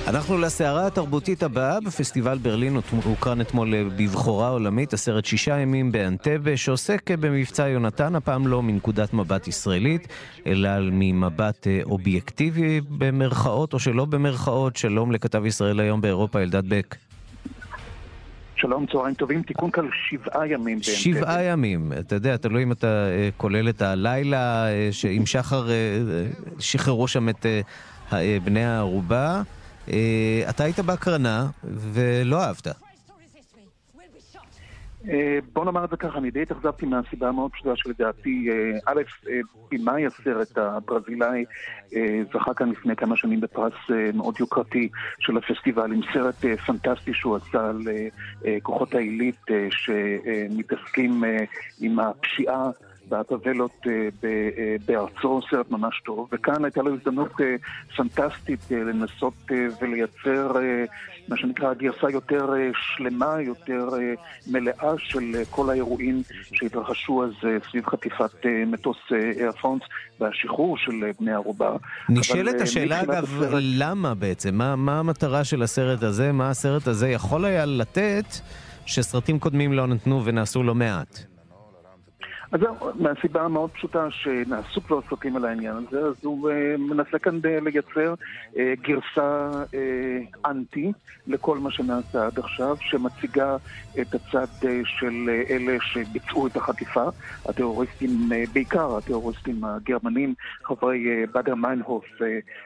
[0.07, 7.11] אנחנו לסערה התרבותית הבאה בפסטיבל ברלין, הוקרן אתמול בבכורה עולמית, הסרט שישה ימים באנטבה, שעוסק
[7.11, 10.07] במבצע יונתן, הפעם לא מנקודת מבט ישראלית,
[10.45, 14.75] אלא ממבט אה, אובייקטיבי במרכאות או שלא במרכאות.
[14.75, 16.95] שלום לכתב ישראל היום באירופה, אלדד בק.
[18.61, 19.41] שלום, צהריים טובים.
[19.43, 20.83] תיקון כאן שבעה ימים.
[20.83, 21.93] שבעה ימים.
[21.99, 25.71] אתה יודע, תלוי אם אתה uh, כולל את הלילה uh, שעם שחר uh,
[26.61, 27.45] שחררו שם את
[28.43, 29.41] בני הערובה.
[30.49, 32.67] אתה היית בהקרנה ולא אהבת.
[35.07, 39.01] אה, בוא נאמר את זה ככה, אני די התאכזבתי מהסיבה המאוד פשוטה שלדעתי, אה, א',
[39.29, 39.39] אה,
[39.71, 41.45] במאי הסרט הברזילאי
[42.33, 43.73] זכה כאן לפני כמה שנים בפרס
[44.13, 47.81] מאוד יוקרתי של הפסטיבל, עם סרט פנטסטי שהוא עשה על
[48.63, 51.23] כוחות העילית שמתעסקים
[51.81, 52.69] עם הפשיעה
[53.09, 53.85] בפאבלות
[54.85, 57.31] בארצו, סרט ממש טוב, וכאן הייתה לו הזדמנות
[57.95, 59.33] פנטסטית לנסות
[59.81, 60.51] ולייצר
[61.29, 64.13] מה שנקרא גרסה יותר אה, שלמה, יותר אה,
[64.47, 66.21] מלאה של אה, כל האירועים
[66.53, 67.31] שהתרחשו אז
[67.69, 68.97] סביב חטיפת מטוס
[69.39, 69.81] איירפונס
[70.19, 71.71] והשחרור של בני ערובה.
[72.09, 73.61] נשאלת השאלה אגב, הסרט...
[73.61, 74.55] למה בעצם?
[74.55, 76.31] מה, מה המטרה של הסרט הזה?
[76.31, 78.25] מה הסרט הזה יכול היה לתת
[78.85, 81.28] שסרטים קודמים לא נתנו ונעשו לא מעט?
[82.51, 87.19] אז זהו, מהסיבה המאוד פשוטה שנעשו כבר סרטים על העניין הזה, אז הוא uh, מנסה
[87.19, 88.13] כאן לייצר
[88.53, 90.91] uh, גרסה uh, אנטי
[91.27, 93.57] לכל מה שנעשה עד עכשיו, שמציגה
[94.01, 97.03] את הצד uh, של uh, אלה שביצעו את החטיפה,
[97.45, 100.33] הטרוריסטים, uh, בעיקר הטרוריסטים הגרמנים,
[100.63, 102.19] חברי uh, באדר מיינהוף, uh,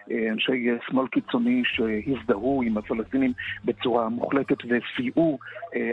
[0.09, 3.33] uh, אנשי uh, שמאל קיצוני שהזדהו עם הפלסטינים
[3.65, 5.39] בצורה מוחלטת וסייעו,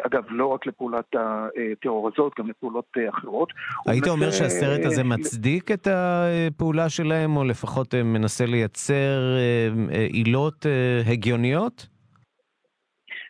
[0.07, 3.53] אגב, לא רק לפעולת הטרור הזאת, גם לפעולות uh, אחרות.
[3.87, 10.07] היית אומר שהסרט הזה מצדיק את הפעולה שלהם, או לפחות אה, מנסה לייצר אה, אה,
[10.13, 10.67] עילות
[11.07, 11.87] הגיוניות?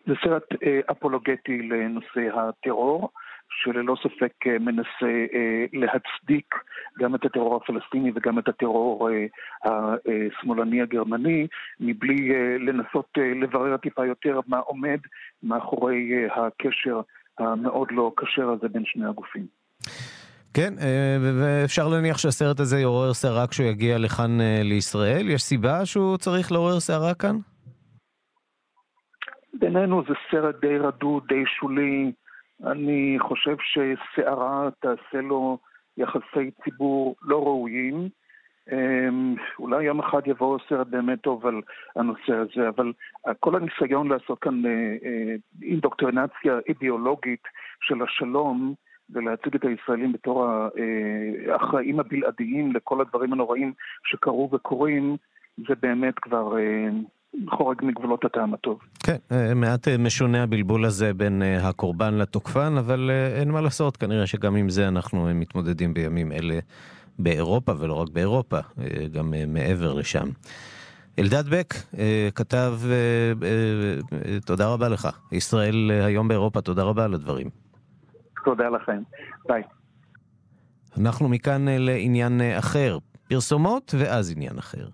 [0.06, 0.42] זה סרט
[0.90, 3.10] אפולוגטי לנושא הטרור,
[3.50, 5.26] שללא ספק מנסה
[5.72, 6.54] להצדיק
[6.98, 9.08] גם את הטרור הפלסטיני וגם את הטרור
[9.64, 11.46] השמאלני הגרמני,
[11.80, 13.08] מבלי לנסות
[13.42, 14.98] לברר טיפה יותר מה עומד
[15.42, 17.00] מאחורי הקשר
[17.38, 19.46] המאוד לא כשר הזה בין שני הגופים.
[20.54, 25.28] כן, אה, ואפשר להניח שהסרט הזה יעורר סערה כשהוא יגיע לכאן אה, לישראל.
[25.28, 27.36] יש סיבה שהוא צריך לעורר סערה כאן?
[29.54, 32.12] בינינו זה סרט די רדוד, די שולי.
[32.66, 35.58] אני חושב שסערה תעשה לו
[35.96, 38.08] יחסי ציבור לא ראויים.
[38.72, 41.60] אמ, אולי יום אחד יבוא סרט באמת טוב על
[41.96, 42.92] הנושא הזה, אבל
[43.40, 47.42] כל הניסיון לעשות כאן אה, אינדוקטרינציה אידיאולוגית
[47.80, 48.74] של השלום,
[49.10, 50.46] ולהציג את הישראלים בתור
[51.48, 53.72] האחראים הבלעדיים לכל הדברים הנוראים
[54.04, 55.16] שקרו וקורים,
[55.56, 56.88] זה באמת כבר אה,
[57.50, 58.78] חורג מגבולות הטעם הטוב.
[58.98, 64.26] כן, אה, מעט אה, משונה הבלבול הזה בין הקורבן לתוקפן, אבל אין מה לעשות, כנראה
[64.26, 66.58] שגם עם זה אנחנו מתמודדים בימים אלה
[67.18, 68.58] באירופה, ולא רק באירופה,
[69.12, 70.26] גם מעבר לשם.
[71.18, 71.74] אלדד בק
[72.34, 72.74] כתב,
[74.46, 75.08] תודה רבה לך.
[75.32, 77.50] ישראל היום באירופה, תודה רבה על הדברים.
[78.44, 79.02] תודה לכם.
[79.48, 79.62] ביי.
[80.98, 82.98] אנחנו מכאן אה, לעניין אה, אחר.
[83.28, 84.88] פרסומות ואז עניין אחר.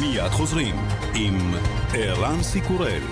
[0.00, 0.76] מיד חוזרים
[1.14, 1.54] עם
[1.94, 3.02] ערן סיקורל.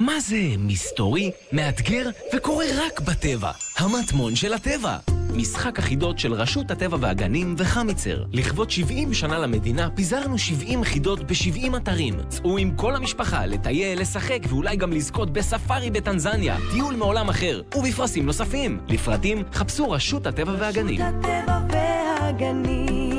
[0.00, 3.50] מה זה מסתורי, מאתגר וקורה רק בטבע?
[3.78, 4.96] המטמון של הטבע.
[5.34, 8.24] משחק החידות של רשות הטבע והגנים וחמיצר.
[8.32, 12.14] לכבוד 70 שנה למדינה, פיזרנו 70 חידות ב-70 אתרים.
[12.28, 18.26] צאו עם כל המשפחה, לטייל, לשחק ואולי גם לזכות בספארי בטנזניה, טיול מעולם אחר, ובפרסים
[18.26, 18.80] נוספים.
[18.88, 21.00] לפרטים, חפשו רשות הטבע והגנים.
[21.00, 23.11] רשות הטבע והגנים.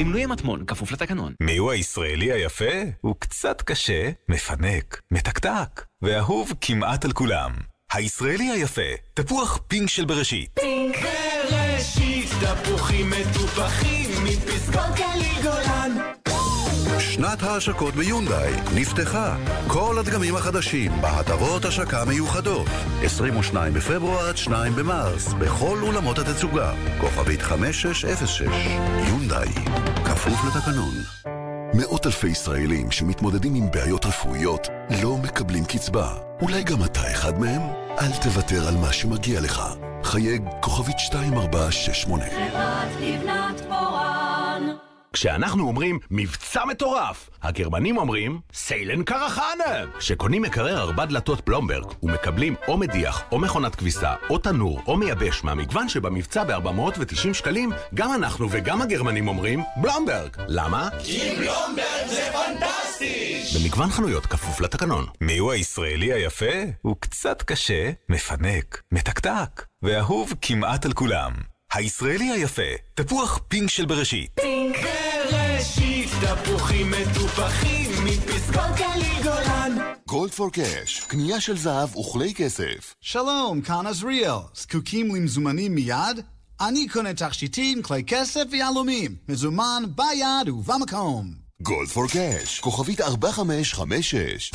[0.00, 1.34] למנוי מטמון, כפוף לתקנון.
[1.42, 2.64] מיהו הישראלי היפה?
[3.00, 7.52] הוא קצת קשה, מפנק, מתקתק, ואהוב כמעט על כולם.
[7.92, 8.82] הישראלי היפה,
[9.14, 10.50] תפוח פינק של בראשית.
[10.60, 10.96] פינק
[11.50, 15.96] בראשית, תפוחים מטופחים מפסגות גליל גולן.
[16.98, 19.36] שנת ההשקות ביונדאי נפתחה.
[19.66, 22.68] כל הדגמים החדשים בהטבות השקה מיוחדות.
[23.02, 26.72] 22 בפברואר עד 2 במרס, בכל אולמות התצוגה.
[27.00, 28.42] כוכבית 5606,
[29.08, 29.48] יונדאי,
[30.04, 30.94] כפוף לתקנון.
[31.74, 34.68] מאות אלפי ישראלים שמתמודדים עם בעיות רפואיות
[35.02, 36.08] לא מקבלים קצבה.
[36.42, 37.60] אולי גם אתה אחד מהם?
[38.00, 39.62] אל תוותר על מה שמגיע לך.
[40.04, 42.24] חייג כוכבית 2468.
[42.24, 44.19] חברת לבנת פורן
[45.12, 49.86] כשאנחנו אומרים מבצע מטורף, הגרמנים אומרים סיילן קרחנה.
[49.98, 55.44] כשקונים מקרר ארבע דלתות פלומברג ומקבלים או מדיח או מכונת כביסה או תנור או מייבש
[55.44, 60.36] מהמגוון שבמבצע ב-490 שקלים, גם אנחנו וגם הגרמנים אומרים בלומברג.
[60.48, 60.88] למה?
[61.04, 63.42] כי בלומברג זה פנטסטי!
[63.54, 65.06] במגוון חנויות כפוף לתקנון.
[65.20, 66.46] מיהו הישראלי היפה?
[66.82, 71.49] הוא קצת קשה, מפנק, מתקתק, ואהוב כמעט על כולם.
[71.74, 72.62] הישראלי היפה,
[72.94, 74.30] תפוח פינק של בראשית.
[74.40, 74.76] פינק
[75.30, 79.78] בראשית, תפוחים מטופחים מפסקות גליל גולן.
[80.08, 82.94] גולד פור קאש, קנייה של זהב וכלי כסף.
[83.00, 84.34] שלום, כאן עזריאל.
[84.54, 86.20] זקוקים למזומנים מיד?
[86.60, 89.16] אני קונה תכשיטים, כלי כסף ויהלומים.
[89.28, 91.32] מזומן ביד ובמקום.
[91.62, 94.52] גולד פור קאש, כוכבית 4556.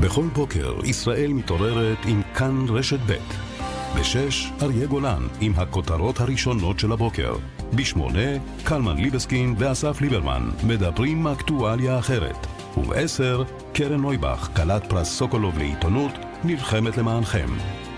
[0.00, 3.47] בכל בוקר ישראל מתעוררת עם כאן רשת ב'.
[3.96, 7.36] בשש, אריה גולן עם הכותרות הראשונות של הבוקר.
[7.74, 12.46] בשמונה, קלמן ליבסקין ואסף ליברמן מדברים אקטואליה אחרת.
[12.76, 16.12] ובעשר, קרן נויבך, כלת פרס סוקולוב לעיתונות,
[16.44, 17.48] נלחמת למענכם.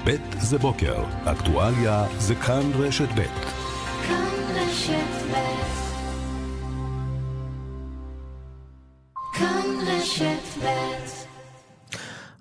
[0.05, 3.23] ב' זה בוקר, אקטואליה זה כאן רשת ב'.
[4.09, 4.25] כאן
[4.55, 5.37] רשת ב'
[9.33, 11.20] כאן רשת ב'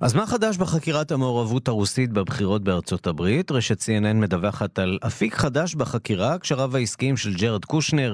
[0.02, 3.52] אז מה חדש בחקירת המעורבות הרוסית בבחירות בארצות הברית?
[3.52, 8.14] רשת CNN מדווחת על אפיק חדש בחקירה, קשריו העסקיים של ג'רד קושנר.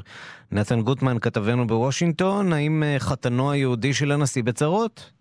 [0.52, 5.12] נתן גוטמן, כתבנו בוושינגטון, האם אה, חתנו היהודי של הנשיא בצרות?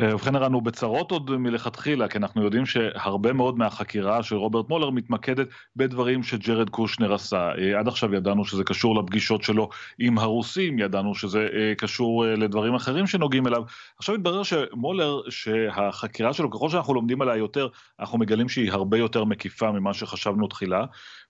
[0.00, 4.90] אה, ובכן הוא בצרות עוד מלכתחילה, כי אנחנו יודעים שהרבה מאוד מהחקירה של רוברט מולר
[4.90, 7.50] מתמקדת בדברים שג'רד קושנר עשה.
[7.58, 9.68] אה, עד עכשיו ידענו שזה קשור לפגישות שלו
[9.98, 13.62] עם הרוסים, ידענו שזה אה, קשור לדברים אחרים שנוגעים אליו.
[13.98, 17.68] עכשיו מתברר שמולר, שהחקירה שלו, ככל שאנחנו לומדים עליה יותר,
[18.00, 20.84] אנחנו מגלים שהיא הרבה יותר מקיפה ממה שחשבנו תחילה.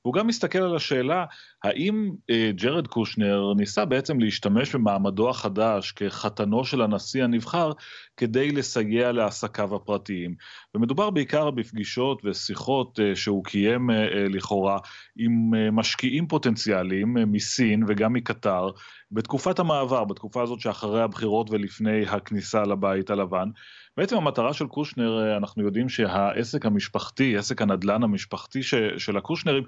[0.07, 1.25] והוא גם מסתכל על השאלה,
[1.65, 7.73] האם אה, ג'רד קושנר ניסה בעצם להשתמש במעמדו החדש כחתנו של הנשיא הנבחר
[8.17, 10.35] כדי לסייע לעסקיו הפרטיים.
[10.75, 14.79] ומדובר בעיקר בפגישות ושיחות אה, שהוא קיים אה, אה, לכאורה
[15.17, 18.71] עם אה, משקיעים פוטנציאליים אה, מסין וגם מקטר,
[19.11, 23.49] בתקופת המעבר, בתקופה הזאת שאחרי הבחירות ולפני הכניסה לבית הלבן.
[23.97, 29.65] בעצם המטרה של קושנר, אה, אנחנו יודעים שהעסק המשפחתי, עסק הנדל"ן המשפחתי ש, של הקושנרים,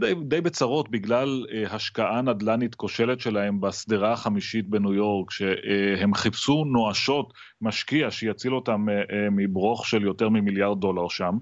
[0.00, 6.64] די, די בצרות בגלל אה, השקעה נדל"נית כושלת שלהם בשדרה החמישית בניו יורק, שהם חיפשו
[6.64, 11.38] נואשות משקיע שיציל אותם אה, אה, מברוך של יותר ממיליארד דולר שם.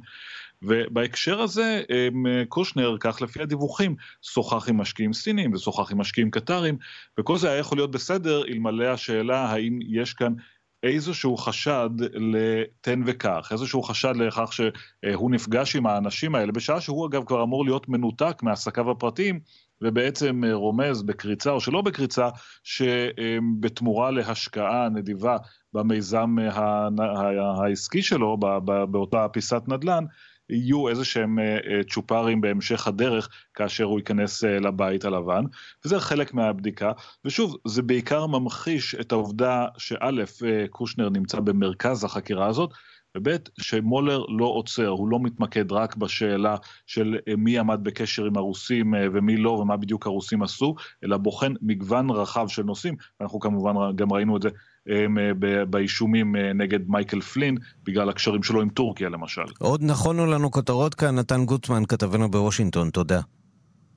[0.63, 1.83] ובהקשר הזה
[2.49, 6.77] קושנר, כך לפי הדיווחים, שוחח עם משקיעים סינים ושוחח עם משקיעים קטרים,
[7.21, 10.33] וכל זה היה יכול להיות בסדר אלמלא השאלה האם יש כאן
[10.83, 17.25] איזשהו חשד לתן וקח, איזשהו חשד לכך שהוא נפגש עם האנשים האלה, בשעה שהוא אגב
[17.25, 19.41] כבר אמור להיות מנותק מעסקיו הפרטיים,
[19.83, 22.29] ובעצם רומז בקריצה או שלא בקריצה,
[22.65, 25.37] שבתמורה להשקעה נדיבה
[25.73, 26.37] במיזם
[27.63, 28.37] העסקי שלו,
[28.91, 30.05] באותה פיסת נדל"ן,
[30.51, 35.45] יהיו איזה שהם אה, אה, צ'ופרים בהמשך הדרך כאשר הוא ייכנס אה, לבית הלבן,
[35.85, 36.93] וזה חלק מהבדיקה.
[37.25, 40.11] ושוב, זה בעיקר ממחיש את העובדה שא',
[40.71, 42.71] קושנר נמצא במרכז החקירה הזאת,
[43.17, 43.29] וב'
[43.61, 49.37] שמולר לא עוצר, הוא לא מתמקד רק בשאלה של מי עמד בקשר עם הרוסים ומי
[49.37, 50.75] לא ומה בדיוק הרוסים עשו,
[51.05, 54.49] אלא בוחן מגוון רחב של נושאים, ואנחנו כמובן גם ראינו את זה
[55.71, 59.43] באישומים נגד מייקל פלין, בגלל הקשרים שלו עם טורקיה למשל.
[59.59, 63.21] עוד נכונו לנו כותרות כאן, נתן גוטמן, כתבנו בוושינגטון, תודה.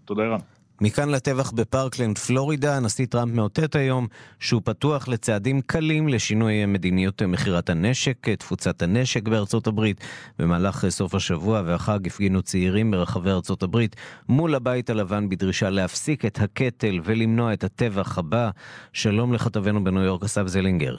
[0.06, 0.40] תודה ערן.
[0.86, 4.08] מכאן לטבח בפארקלנד, פלורידה, הנשיא טראמפ מאותת היום
[4.40, 10.02] שהוא פתוח לצעדים קלים לשינוי מדיניות מכירת הנשק, תפוצת הנשק בארצות הברית.
[10.40, 13.96] במהלך סוף השבוע והחג הפגינו צעירים ברחבי ארצות הברית
[14.30, 18.50] מול הבית הלבן בדרישה להפסיק את הקטל ולמנוע את הטבח הבא.
[18.94, 20.96] שלום לכתבנו בניו יורק, אסף זלינגר.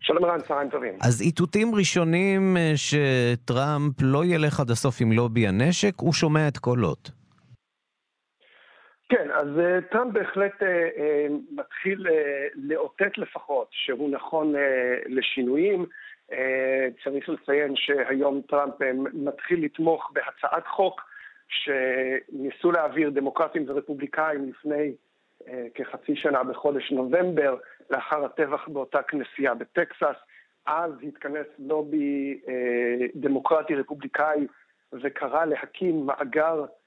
[0.00, 0.92] שלום רן, צהריים טובים.
[1.00, 7.23] אז איתותים ראשונים שטראמפ לא ילך עד הסוף עם לובי הנשק, הוא שומע את קולות.
[9.14, 12.06] כן, אז uh, טראמפ בהחלט uh, uh, מתחיל
[12.54, 14.54] לאותת לפחות שהוא נכון
[15.06, 15.86] לשינויים.
[17.04, 18.74] צריך לציין שהיום טראמפ
[19.12, 21.00] מתחיל לתמוך בהצעת חוק
[21.48, 24.92] שניסו להעביר דמוקרטים ורפובליקאים לפני
[25.74, 27.56] כחצי שנה בחודש נובמבר,
[27.90, 30.16] לאחר הטבח באותה כנסייה בטקסס.
[30.66, 32.50] אז התכנס לובי uh,
[33.14, 34.46] דמוקרטי רפובליקאי
[35.02, 36.83] וקרא להקים מאגר אה, אה,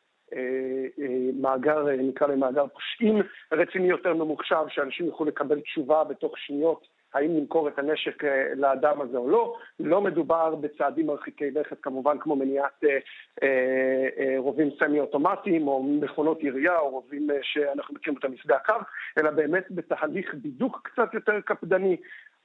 [1.42, 3.22] מאגר, נקרא למאגר פושעים
[3.52, 9.02] רציני יותר ממוחשב, שאנשים יוכלו לקבל תשובה בתוך שניות האם למכור את הנשק אה, לאדם
[9.02, 9.56] הזה או לא.
[9.80, 12.98] לא מדובר בצעדים מרחיקי לכת כמובן כמו מניעת אה,
[13.44, 18.74] אה, אה, רובים סמי-אוטומטיים או מכונות ירייה או רובים אה, שאנחנו מכירים אותם משדה הקרב,
[19.18, 21.98] אלא באמת בתהליך בידוק קצת יותר קפדני.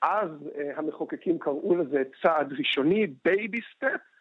[0.03, 4.12] אז אה, המחוקקים קראו לזה צעד ראשוני, baby step, אה,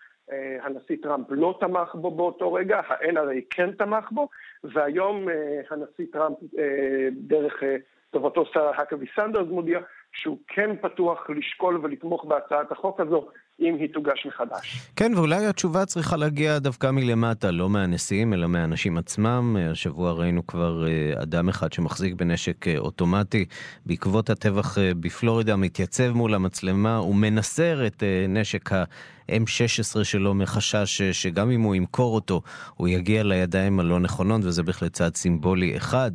[0.62, 4.28] הנשיא טראמפ לא תמך בו באותו רגע, ה-NRA כן תמך בו,
[4.64, 7.64] והיום אה, הנשיא טראמפ, אה, דרך
[8.12, 9.80] טובתו שר האקווי סנדרס, מודיע
[10.14, 13.28] שהוא כן פתוח לשקול ולתמוך בהצעת החוק הזו
[13.60, 14.92] אם היא תוגש מחדש.
[14.96, 19.58] כן, ואולי התשובה צריכה להגיע דווקא מלמטה, לא מהנשיאים, אלא מהאנשים עצמם.
[19.72, 20.86] השבוע ראינו כבר
[21.24, 23.46] אדם אחד שמחזיק בנשק אוטומטי.
[23.86, 28.84] בעקבות הטבח בפלורידה מתייצב מול המצלמה ומנסר את נשק ה...
[29.30, 32.42] M16 שלו מחשש שגם אם הוא ימכור אותו,
[32.76, 36.12] הוא יגיע לידיים הלא נכונות, וזה בהחלט צעד סימבולי אחד,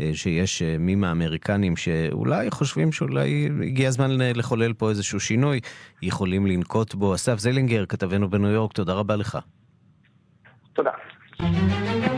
[0.00, 5.60] אה, שיש אה, מי מהאמריקנים שאולי חושבים שאולי הגיע הזמן לחולל פה איזשהו שינוי,
[6.02, 7.14] יכולים לנקוט בו.
[7.14, 9.38] אסף זלינגר, כתבנו בניו יורק, תודה רבה לך.
[10.72, 12.15] תודה.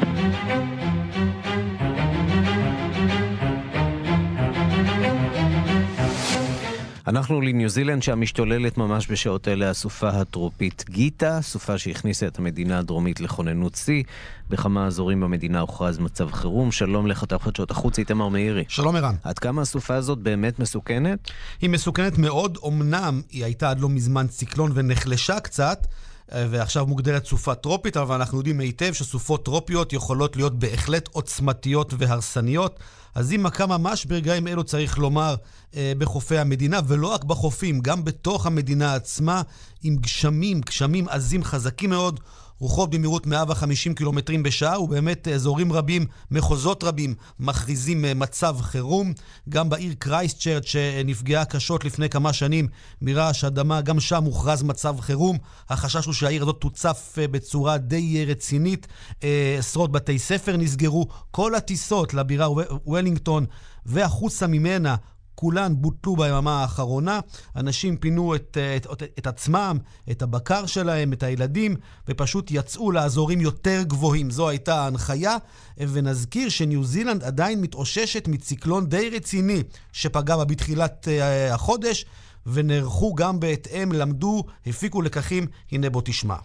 [7.09, 12.79] אנחנו לניו זילנד שם משתוללת ממש בשעות אלה הסופה הטרופית גיטה, סופה שהכניסה את המדינה
[12.79, 14.03] הדרומית לכוננות שיא.
[14.51, 16.73] בכמה אזורים במדינה הוכרז מצב חירום.
[16.73, 18.65] שלום לכתב חדשות החוץ איתמר מאירי.
[18.69, 19.15] שלום ערן.
[19.25, 21.31] עד כמה הסופה הזאת באמת מסוכנת?
[21.61, 25.87] היא מסוכנת מאוד, אמנם היא הייתה עד לא מזמן ציקלון ונחלשה קצת.
[26.33, 32.81] ועכשיו מוגדרת סופה טרופית, אבל אנחנו יודעים היטב שסופות טרופיות יכולות להיות בהחלט עוצמתיות והרסניות.
[33.15, 35.35] אז היא מכה ממש ברגעים אלו, צריך לומר,
[35.77, 39.43] אה, בחופי המדינה, ולא רק בחופים, גם בתוך המדינה עצמה,
[39.83, 42.21] עם גשמים, גשמים עזים חזקים מאוד.
[42.61, 49.13] רוחות במהירות 150 קילומטרים בשעה, ובאמת אזורים רבים, מחוזות רבים, מכריזים אה, מצב חירום.
[49.49, 52.69] גם בעיר קרייסטצ'רט, שנפגעה קשות לפני כמה שנים
[53.03, 55.39] מרעש אדמה, גם שם הוכרז מצב חירום.
[55.69, 58.87] החשש הוא שהעיר הזאת תוצף אה, בצורה די רצינית.
[59.25, 61.07] אה, עשרות בתי ספר נסגרו.
[61.31, 62.49] כל הטיסות לבירה
[62.87, 63.47] וולינגטון
[63.87, 64.97] והחוצה ממנה
[65.41, 67.21] כולן בוטלו ביממה האחרונה.
[67.57, 69.79] אנשים פינו את, את, את, את עצמם,
[70.11, 71.77] את הבקר שלהם, את הילדים,
[72.09, 74.31] ופשוט יצאו לאזורים יותר גבוהים.
[74.31, 75.37] זו הייתה ההנחיה.
[75.79, 79.63] ונזכיר שניו זילנד עדיין מתאוששת מציקלון די רציני
[79.93, 82.05] שפגע בה בתחילת uh, החודש,
[82.47, 85.47] ונערכו גם בהתאם, למדו, הפיקו לקחים.
[85.73, 86.37] הנה בוא תשמע.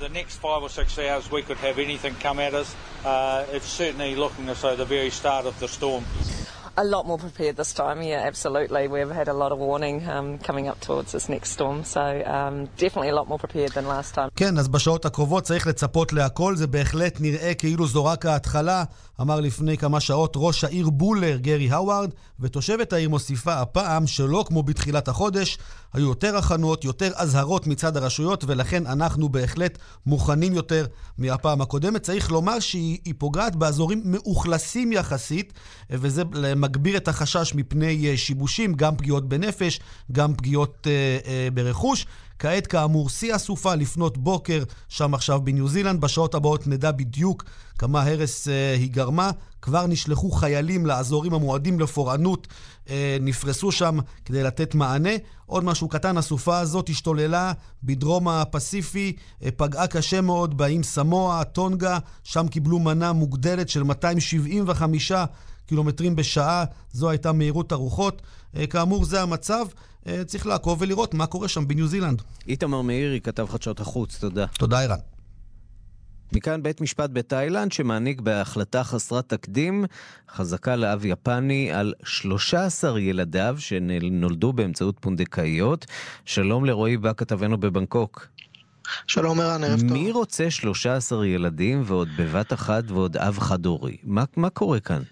[0.00, 2.68] the next five or six hours we could have anything come at us.
[3.02, 6.04] Uh, it's certainly looking as though the very start of the storm.
[6.78, 8.86] A lot more prepared this time, yeah, absolutely.
[8.94, 12.02] We've had a lot of warning um, coming up towards this next storm, so
[12.36, 14.28] um, definitely a lot more prepared than last time.
[14.36, 18.84] כן, אז בשעות הקרובות צריך לצפות להכל, זה בהחלט נראה כאילו זו רק ההתחלה,
[19.20, 22.10] אמר לפני כמה שעות ראש העיר בולר, גרי האווארד,
[22.40, 25.58] ותושבת העיר מוסיפה הפעם שלא כמו בתחילת החודש,
[25.92, 30.86] היו יותר הכנות, יותר אזהרות מצד הרשויות, ולכן אנחנו בהחלט מוכנים יותר
[31.18, 32.02] מהפעם הקודמת.
[32.02, 35.52] צריך לומר שהיא פוגעת באזורים מאוכלסים יחסית,
[35.90, 36.22] וזה
[36.56, 39.80] מגביר את החשש מפני אה, שיבושים, גם פגיעות בנפש,
[40.12, 42.06] גם פגיעות אה, אה, ברכוש.
[42.38, 46.00] כעת, כאמור, שיא הסופה לפנות בוקר, שם עכשיו בניו זילנד.
[46.00, 47.44] בשעות הבאות נדע בדיוק
[47.78, 49.30] כמה הרס אה, היא גרמה.
[49.62, 52.46] כבר נשלחו חיילים לאזורים המועדים לפורענות,
[52.90, 55.10] אה, נפרסו שם כדי לתת מענה.
[55.46, 61.98] עוד משהו קטן, הסופה הזאת השתוללה בדרום הפסיפי, אה, פגעה קשה מאוד באיים סמואה, טונגה,
[62.24, 65.12] שם קיבלו מנה מוגדלת של 275
[65.66, 68.22] קילומטרים בשעה, זו הייתה מהירות הרוחות.
[68.56, 69.66] אה, כאמור, זה המצב.
[70.08, 72.22] אה, צריך לעקוב ולראות מה קורה שם בניו זילנד.
[72.48, 74.46] איתמר מאירי, כתב חדשות החוץ, תודה.
[74.46, 74.98] תודה, ערן.
[76.32, 79.84] מכאן בית משפט בתאילנד שמעניק בהחלטה חסרת תקדים
[80.30, 85.86] חזקה לאב יפני על 13 ילדיו שנולדו באמצעות פונדקאיות.
[86.24, 88.26] שלום לרועי בא כתבנו בבנקוק.
[89.06, 89.92] שלום ערן, ערב טוב.
[89.92, 93.96] מי רוצה 13 ילדים ועוד בבת אחת ועוד אב חד-הורי?
[94.04, 95.02] מה, מה קורה כאן?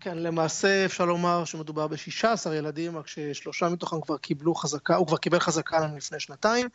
[0.00, 5.16] כן, למעשה אפשר לומר שמדובר ב-16 ילדים, רק ששלושה מתוכם כבר קיבלו חזקה, הוא כבר
[5.16, 6.68] קיבל חזקה לנו לפני שנתיים.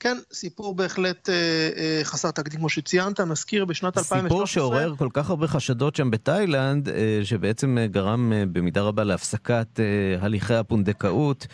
[0.00, 1.34] כן, סיפור בהחלט אה,
[1.76, 4.28] אה, חסר תקדים, כמו שציינת, נזכיר בשנת 2013...
[4.28, 9.04] סיפור שעורר כל כך הרבה חשדות שם בתאילנד, אה, שבעצם אה, גרם אה, במידה רבה
[9.04, 11.46] להפסקת אה, הליכי הפונדקאות.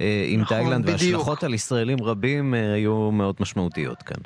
[0.00, 4.16] אה, עם נכון, תאילנד, וההשלכות על ישראלים רבים אה, היו מאוד משמעותיות כאן.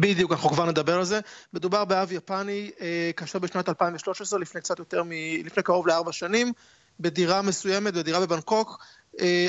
[0.00, 1.20] בדיוק, אנחנו כבר נדבר על זה.
[1.52, 5.10] מדובר באב יפני, אה, כאשר בשנת 2013, לפני קצת יותר מ...
[5.44, 6.52] לפני קרוב לארבע שנים,
[7.00, 8.84] בדירה מסוימת, בדירה בבנקוק,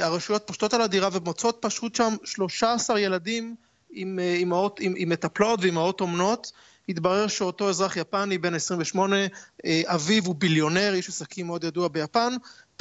[0.02, 3.56] הרשויות פושטות על הדירה ומוצאות פשוט שם 13 ילדים
[3.92, 6.52] עם, אימהות, עם, עם מטפלות ואימהות אומנות.
[6.90, 9.16] התברר שאותו אזרח יפני, בן 28,
[9.86, 12.34] אביו הוא ביליונר, איש עסקים מאוד ידוע ביפן,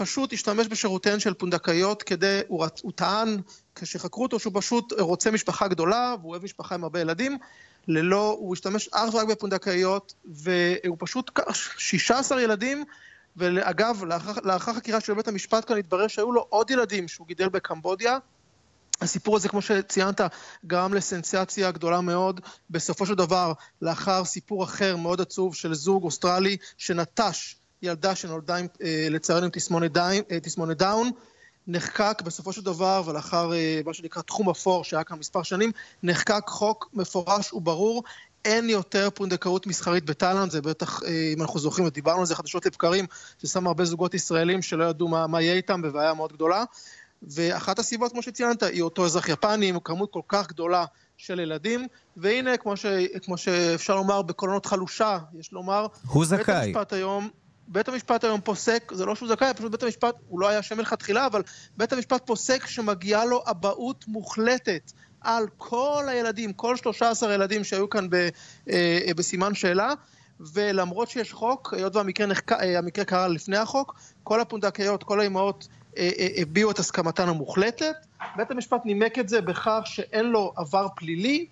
[0.02, 3.40] פשוט השתמש בשירותיהן של פונדקאיות כדי, הוא, רצ- הוא טען,
[3.74, 7.38] כשחקרו אותו, שהוא פשוט רוצה משפחה גדולה, והוא אוהב משפחה עם הרבה ילדים,
[7.88, 12.84] ללא, הוא השתמש אך ורק בפונדקאיות, והוא פשוט, כ- 16 ילדים,
[13.36, 17.48] ואגב, לאחר, לאחר חקירה של בית המשפט כאן התברר שהיו לו עוד ילדים שהוא גידל
[17.48, 18.18] בקמבודיה.
[19.00, 20.20] הסיפור הזה, כמו שציינת,
[20.66, 22.40] גרם לסנסציה גדולה מאוד.
[22.70, 28.66] בסופו של דבר, לאחר סיפור אחר מאוד עצוב של זוג אוסטרלי שנטש ילדה שנולדה עם,
[28.82, 31.10] אה, לצערנו עם תסמונת דאון, אה, תסמונת דאון,
[31.66, 35.72] נחקק בסופו של דבר, ולאחר אה, מה שנקרא תחום אפור שהיה כאן מספר שנים,
[36.02, 38.02] נחקק חוק מפורש וברור.
[38.44, 41.00] אין יותר פונדקאות מסחרית בתאילנד, זה בטח,
[41.34, 43.06] אם אנחנו זוכרים, ודיברנו על זה חדשות לבקרים,
[43.38, 46.64] ששם הרבה זוגות ישראלים שלא ידעו מה, מה יהיה איתם, בבעיה מאוד גדולה.
[47.22, 50.84] ואחת הסיבות, כמו שציינת, היא אותו אזרח יפני עם כמות כל כך גדולה
[51.16, 52.86] של ילדים, והנה, כמו, ש,
[53.22, 56.54] כמו שאפשר לומר, בקולנות חלושה, יש לומר, הוא בית זכאי.
[56.54, 57.28] המשפט היום,
[57.72, 60.76] בית המשפט היום פוסק, זה לא שהוא זכאי, פשוט בית המשפט, הוא לא היה שם
[60.78, 61.42] מלכתחילה, אבל
[61.76, 68.10] בית המשפט פוסק שמגיעה לו אבהות מוחלטת על כל הילדים, כל 13 ילדים שהיו כאן
[68.10, 68.28] ב, אה,
[69.06, 69.94] אה, בסימן שאלה.
[70.54, 72.52] ולמרות שיש חוק, היות והמקרה נחק...
[72.52, 75.68] אה, המקרה קרה לפני החוק, כל הפונדקאיות, כל האימהות
[75.98, 77.94] אה, אה, הביעו את הסכמתן המוחלטת.
[78.36, 81.46] בית המשפט נימק את זה בכך שאין לו עבר פלילי,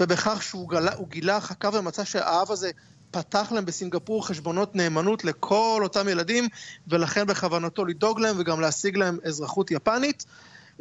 [0.00, 2.70] ובכך שהוא גלה, גילה, חקר ומצא שהאב הזה
[3.10, 6.48] פתח להם בסינגפור חשבונות נאמנות לכל אותם ילדים,
[6.88, 10.24] ולכן בכוונתו לדאוג להם וגם להשיג להם אזרחות יפנית.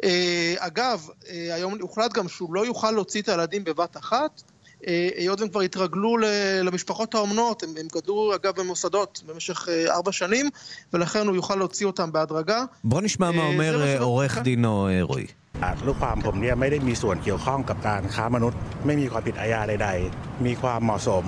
[0.03, 4.41] אה, אגב, אה, היום הוחלט גם שהוא לא יוכל להוציא את הילדים בבת אחת,
[4.87, 6.17] אה, היות והם כבר התרגלו
[6.63, 10.49] למשפחות האומנות, הם, הם גדלו אגב במוסדות במשך ארבע שנים,
[10.93, 12.63] ולכן הוא יוכל להוציא אותם בהדרגה.
[12.83, 14.43] בוא נשמע מה אומר עורך כן?
[14.43, 15.27] דינו רועי.
[15.87, 21.25] ลูกความผมเนี่ยไม่ได้มีส่วนเกี่ยวข้องกับการค้ามนุษย์ לא ไม่มีความผิดอาญาใดๆ มีความเหมาะสม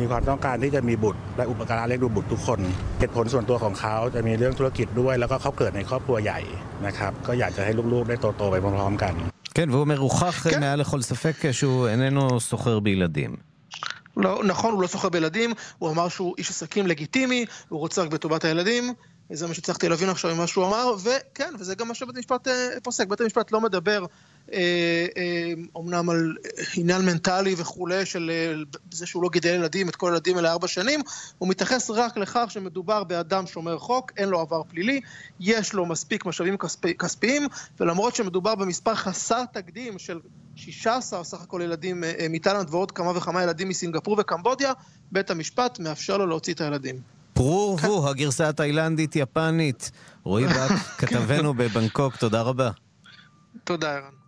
[0.00, 2.60] มีความต้องการที่จะมีบุตร และอุปการะเลี้ยงดูบุตรทุกคน
[2.98, 6.40] เหตุผลส่วนตัวของเขาจะมีเรื่องธุรกิจด้วย แล้วก็เขาเกิดในครอบครัวใหญ่
[6.86, 9.14] นะครับก็อยากจะให้ลูกๆได้โตๆไปพร้อมๆกัน
[9.58, 13.36] כן, והוא אומר, הוכח אה, מעל לכל ספק אה, שהוא איננו סוחר בילדים.
[14.16, 18.08] לא, נכון, הוא לא סוחר בילדים, הוא אמר שהוא איש עסקים לגיטימי, הוא רוצה רק
[18.08, 18.92] בטובת הילדים,
[19.30, 22.68] זה מה שהצלחתי להבין עכשיו ממה שהוא אמר, וכן, וזה גם מה שבית המשפט אה,
[22.82, 23.06] פוסק.
[23.06, 24.37] בית המשפט לא מדבר אה, אה,
[25.75, 26.35] אומנם על
[26.75, 30.67] עניין מנטלי וכולי, של אה, זה שהוא לא גידל ילדים, את כל הילדים האלה ארבע
[30.67, 31.01] שנים,
[31.37, 35.01] הוא מתייחס רק לכך שמדובר באדם שומר חוק, אין לו עבר פלילי,
[35.39, 37.47] יש לו מספיק משאבים כספי, כספיים,
[37.79, 40.19] ולמרות שמדובר במספר חסר תקדים של
[40.55, 44.73] 16 סך הכל ילדים אה, אה, מתאילנד ועוד כמה וכמה ילדים מסינגפור וקמבודיה,
[45.11, 46.95] בית המשפט מאפשר לו להוציא את הילדים.
[47.33, 49.91] פרו ורבו, הגרסה התאילנדית-יפנית.
[50.23, 52.71] רועי בק, כתבנו בבנקוק, תודה רבה.
[53.63, 54.18] תודה, ערן.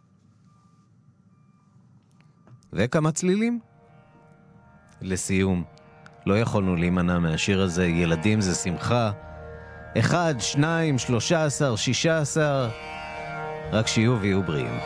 [2.74, 3.60] וכמה צלילים?
[5.02, 5.64] לסיום,
[6.26, 9.12] לא יכולנו להימנע מהשיר הזה, ילדים זה שמחה.
[9.98, 12.70] אחד, שניים, שלושה עשר, שישה עשר,
[13.72, 14.80] רק שיהיו ויהיו בריאים.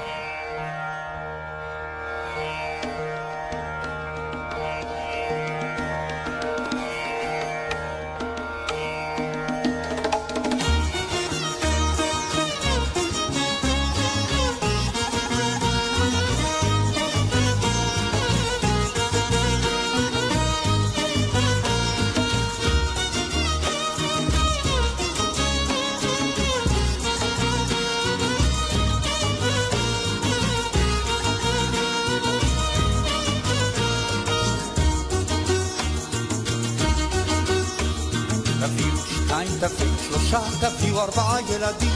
[40.36, 41.96] שלושה, תביאו ארבעה ילדים.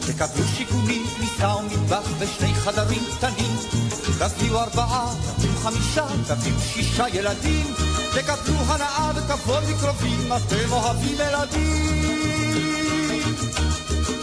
[0.00, 3.56] תקבלו שיכונים, כניסה ומטבח ושני חדרים קטנים.
[4.18, 7.74] תביאו ארבעה, תביאו חמישה, תביאו שישה ילדים.
[8.12, 12.04] תקבלו הנאה וכבוד מקרובים, אתם אוהבים ילדים.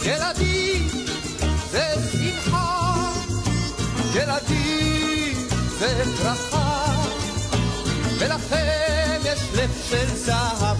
[0.02, 0.88] ילדים
[1.70, 3.12] זה שמחה,
[4.14, 5.48] ילדים
[5.78, 6.94] זה ברכה.
[8.18, 10.76] ולכם יש לב של זהב,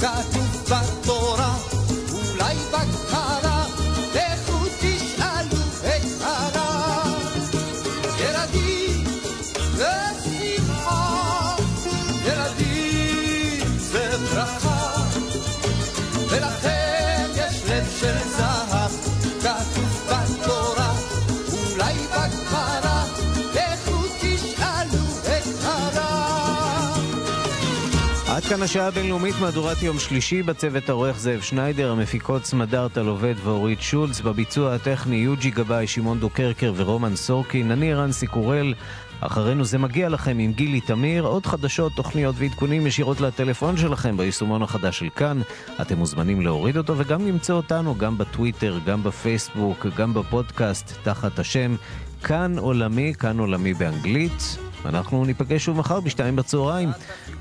[0.00, 0.37] כתוב
[28.48, 34.20] כאן השעה הבינלאומית, מהדורת יום שלישי, בצוות העורך זאב שניידר, המפיקות סמדארטה לובד ואורית שולץ,
[34.20, 38.74] בביצוע הטכני יוג'י גבאי, שמעון דוקרקר ורומן סורקין, אני רנסי קורל.
[39.20, 44.62] אחרינו זה מגיע לכם עם גילי תמיר, עוד חדשות, תוכניות ועדכונים ישירות לטלפון שלכם ביישומון
[44.62, 45.40] החדש של כאן.
[45.80, 51.76] אתם מוזמנים להוריד אותו וגם למצוא אותנו גם בטוויטר, גם בפייסבוק, גם בפודקאסט, תחת השם
[52.22, 54.67] כאן עולמי, כאן עולמי באנגלית.
[54.88, 56.90] אנחנו ניפגש שוב מחר בשתיים בצהריים,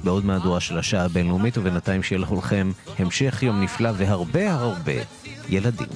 [0.04, 4.94] בעוד מהדורה של השעה הבינלאומית, ובינתיים שיהיה לכולכם המשך יום נפלא והרבה הרבה
[5.50, 5.88] ילדים.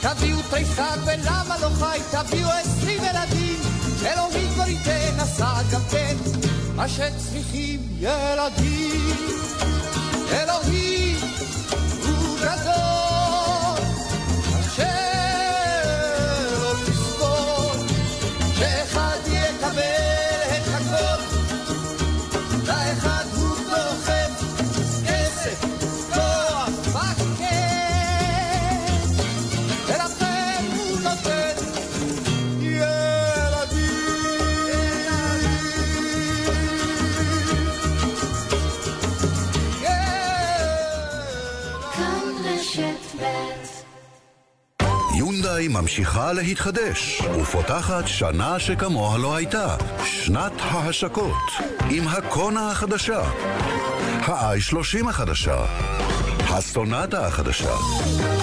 [0.00, 3.60] תביאו תריסר ולמה לא חי, תביאו עשרים ילדים,
[4.06, 6.16] אלוהים כבר ייתן עשה גם כן,
[6.76, 9.16] מה שצריכים ילדים.
[10.32, 11.16] אלוהים
[12.06, 12.71] הוא גדול,
[45.62, 51.52] יונדאי ממשיכה להתחדש ופותחת שנה שכמוה לא הייתה, שנת ההשקות,
[51.90, 53.20] עם הקונה החדשה,
[54.26, 55.64] ה-i30 החדשה,
[56.48, 57.74] הסונטה החדשה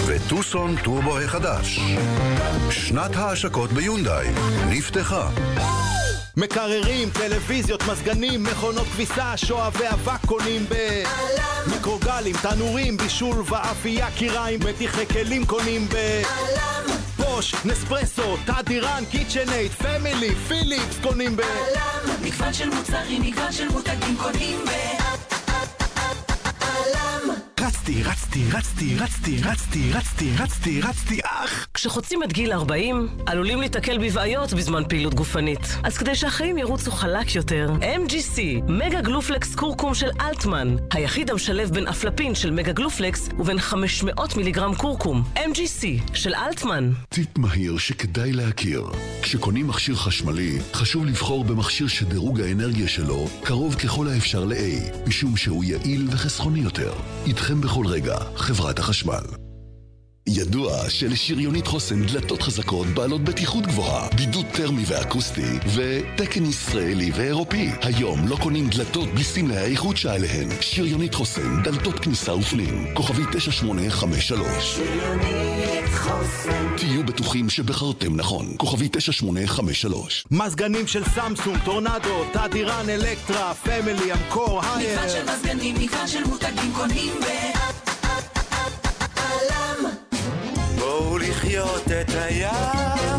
[0.06, 1.80] וטוסון טורבו החדש.
[2.70, 4.28] שנת ההשקות ביונדאי
[4.70, 5.30] נפתחה.
[6.38, 11.04] מקררים, טלוויזיות, מזגנים, מכונות כביסה, שואבי אבק קונים ב...
[11.68, 16.22] מיקרוגלים, תנורים, בישול ואפייה, כיריים, מדיחי כלים קונים ב...
[17.40, 21.42] בוש, נספרסו, תדירן, KitchenAid, פמילי, פיליפס קונים ב...
[22.24, 24.89] מגוון של מוצרים, מגוון של מותגים קונים ב...
[27.70, 31.68] רצתי, רצתי, רצתי, רצתי, רצתי, רצתי, רצתי, רצתי, אך!
[31.74, 35.60] כשחוצים את גיל 40, עלולים להיתקל בבעיות בזמן פעילות גופנית.
[35.84, 41.88] אז כדי שהחיים ירוצו חלק יותר, MGC, מגה גלופלקס קורקום של אלטמן, היחיד המשלב בין
[41.88, 45.24] אפלפין של מגה גלופלקס ובין 500 מיליגרם קורקום.
[45.36, 46.92] MGC של אלטמן.
[47.10, 48.84] טיפ מהיר שכדאי להכיר.
[49.22, 55.64] כשקונים מכשיר חשמלי, חשוב לבחור במכשיר שדירוג האנרגיה שלו קרוב ככל האפשר ל-A, משום שהוא
[55.64, 56.94] יעיל וחסכוני יותר.
[57.26, 59.39] איתכם בכל רגע, חברת החשמל.
[60.32, 67.70] ידוע שלשריונית חוסן דלתות חזקות בעלות בטיחות גבוהה, בידוד טרמי ואקוסטי ותקן ישראלי ואירופי.
[67.82, 70.50] היום לא קונים דלתות בלי סמלי האיכות שעליהן.
[70.62, 74.80] שריונית חוסן, דלתות כניסה ופנים, כוכבי 9853.
[76.78, 80.26] תהיו בטוחים שבחרתם נכון, כוכבי 9853.
[80.32, 85.00] מזגנים של סמסונג, טורנדו, תדירן, אלקטרה, פמילי, אמקור, הייר.
[85.00, 87.59] מגוון של מזגנים, מגוון של מותגים קונים ב...
[91.40, 93.18] לחיות את הים,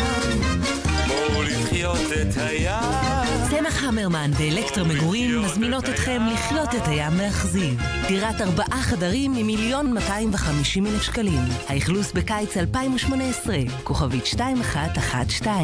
[1.08, 3.50] בואו לחיות את הים.
[3.50, 7.80] צמח המרמן ואלקטרה מגורים מזמינות אתכם לחיות את הים באכזיב.
[8.08, 11.40] דירת ארבעה חדרים ממיליון 250 אלף שקלים.
[11.68, 15.54] האכלוס בקיץ 2018, כוכבית 2112.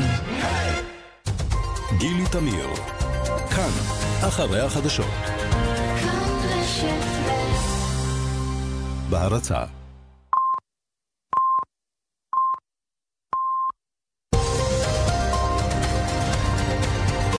[1.98, 2.68] גילי תמיר,
[3.56, 3.70] כאן,
[4.28, 5.06] אחרי החדשות.
[6.00, 9.75] כאן רשת ב' בהרצה